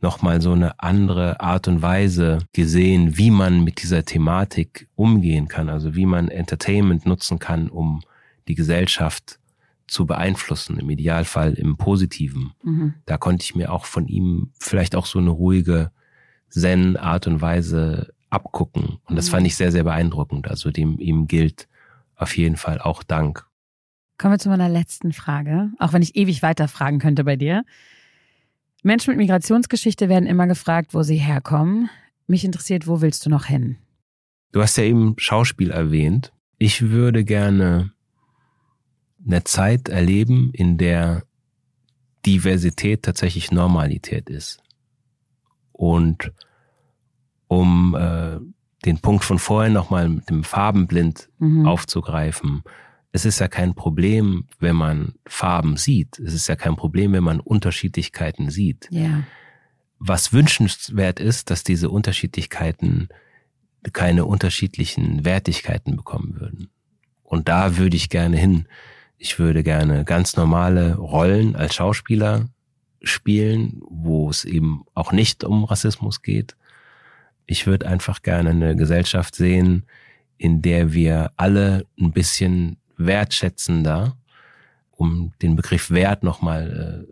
[0.00, 5.68] nochmal so eine andere Art und Weise gesehen, wie man mit dieser Thematik umgehen kann,
[5.68, 8.02] also wie man Entertainment nutzen kann, um
[8.48, 9.38] die Gesellschaft
[9.86, 12.52] zu beeinflussen, im Idealfall im Positiven.
[12.62, 12.94] Mhm.
[13.06, 15.90] Da konnte ich mir auch von ihm vielleicht auch so eine ruhige
[16.48, 18.98] Zen-Art und Weise abgucken.
[19.04, 19.30] Und das mhm.
[19.30, 20.48] fand ich sehr, sehr beeindruckend.
[20.48, 21.68] Also dem ihm gilt
[22.16, 23.46] auf jeden Fall auch Dank.
[24.18, 27.64] Kommen wir zu meiner letzten Frage, auch wenn ich ewig weiter fragen könnte bei dir.
[28.82, 31.90] Menschen mit Migrationsgeschichte werden immer gefragt, wo sie herkommen.
[32.26, 33.76] Mich interessiert, wo willst du noch hin?
[34.52, 36.32] Du hast ja eben Schauspiel erwähnt.
[36.58, 37.92] Ich würde gerne
[39.26, 41.24] eine Zeit erleben, in der
[42.24, 44.60] Diversität tatsächlich Normalität ist.
[45.72, 46.32] Und
[47.48, 48.38] um äh,
[48.84, 51.66] den Punkt von vorhin nochmal mit dem Farbenblind mhm.
[51.66, 52.62] aufzugreifen,
[53.12, 56.18] es ist ja kein Problem, wenn man Farben sieht.
[56.18, 58.88] Es ist ja kein Problem, wenn man Unterschiedlichkeiten sieht.
[58.90, 59.22] Ja.
[59.98, 63.08] Was wünschenswert ist, dass diese Unterschiedlichkeiten
[63.92, 66.68] keine unterschiedlichen Wertigkeiten bekommen würden.
[67.22, 68.66] Und da würde ich gerne hin.
[69.18, 72.48] Ich würde gerne ganz normale Rollen als Schauspieler
[73.02, 76.56] spielen, wo es eben auch nicht um Rassismus geht.
[77.46, 79.84] Ich würde einfach gerne eine Gesellschaft sehen,
[80.38, 84.16] in der wir alle ein bisschen wertschätzender,
[84.90, 87.06] um den Begriff Wert nochmal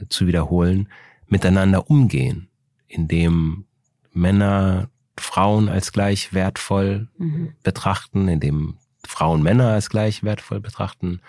[0.00, 0.88] äh, zu wiederholen,
[1.26, 2.48] miteinander umgehen,
[2.86, 3.64] indem
[4.12, 7.52] Männer Frauen als gleich wertvoll mhm.
[7.62, 8.76] betrachten, indem
[9.06, 11.20] Frauen Männer als gleich wertvoll betrachten,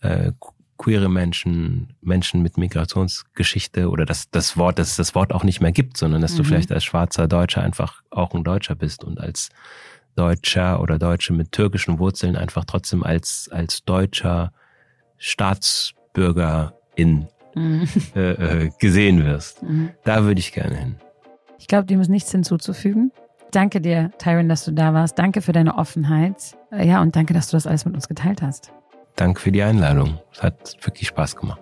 [0.00, 0.32] äh,
[0.78, 5.60] queere Menschen, Menschen mit Migrationsgeschichte oder das, das Wort, dass es das Wort auch nicht
[5.60, 6.38] mehr gibt, sondern dass mhm.
[6.38, 9.50] du vielleicht als schwarzer Deutscher einfach auch ein Deutscher bist und als
[10.14, 14.52] Deutscher oder Deutsche mit türkischen Wurzeln einfach trotzdem als, als deutscher
[15.16, 17.88] Staatsbürgerin mhm.
[18.14, 19.62] äh, äh, gesehen wirst.
[19.62, 19.90] Mhm.
[20.04, 20.96] Da würde ich gerne hin.
[21.58, 23.12] Ich glaube, dem ist nichts hinzuzufügen.
[23.52, 25.18] Danke dir, Tyron, dass du da warst.
[25.18, 26.56] Danke für deine Offenheit.
[26.70, 28.72] Äh, ja, und danke, dass du das alles mit uns geteilt hast.
[29.16, 30.18] Danke für die Einladung.
[30.32, 31.60] Es hat wirklich Spaß gemacht.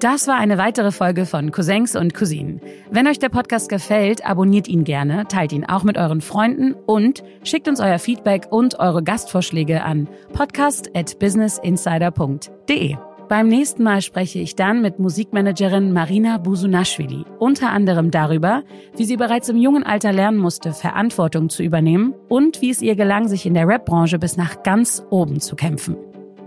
[0.00, 2.62] Das war eine weitere Folge von Cousins und Cousinen.
[2.90, 7.22] Wenn euch der Podcast gefällt, abonniert ihn gerne, teilt ihn auch mit euren Freunden und
[7.44, 12.96] schickt uns euer Feedback und eure Gastvorschläge an podcast@businessinsider.de.
[13.30, 18.64] Beim nächsten Mal spreche ich dann mit Musikmanagerin Marina Busunashvili unter anderem darüber,
[18.96, 22.96] wie sie bereits im jungen Alter lernen musste, Verantwortung zu übernehmen und wie es ihr
[22.96, 25.96] gelang, sich in der Rap-Branche bis nach ganz oben zu kämpfen.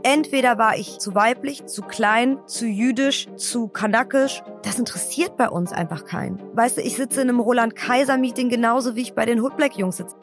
[0.04, 4.44] Entweder war ich zu weiblich, zu klein, zu jüdisch, zu kanakisch.
[4.64, 6.38] Das interessiert bei uns einfach keinen.
[6.52, 9.96] Weißt du, ich sitze in einem Roland-Kaiser-Meeting genauso wie ich bei den Hood Black Jungs
[9.96, 10.18] sitze.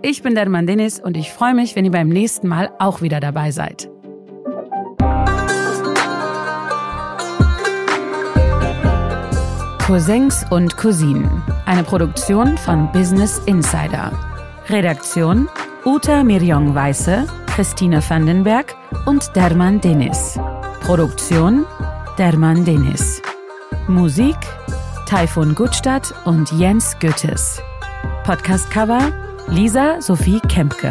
[0.00, 3.20] Ich bin Derman Dennis und ich freue mich, wenn ihr beim nächsten Mal auch wieder
[3.20, 3.90] dabei seid.
[9.88, 11.42] Cousins und Cousinen.
[11.64, 14.12] Eine Produktion von Business Insider.
[14.68, 15.48] Redaktion
[15.82, 18.76] Uta Mirjong Weiße Christine Vandenberg
[19.06, 20.38] und Derman Denis.
[20.80, 21.64] Produktion
[22.18, 23.22] Derman Denis.
[23.86, 24.36] Musik
[25.06, 27.62] Taifun Gutstadt und Jens Goethes.
[28.24, 29.10] Podcast-Cover
[29.46, 30.90] Lisa Sophie Kempke.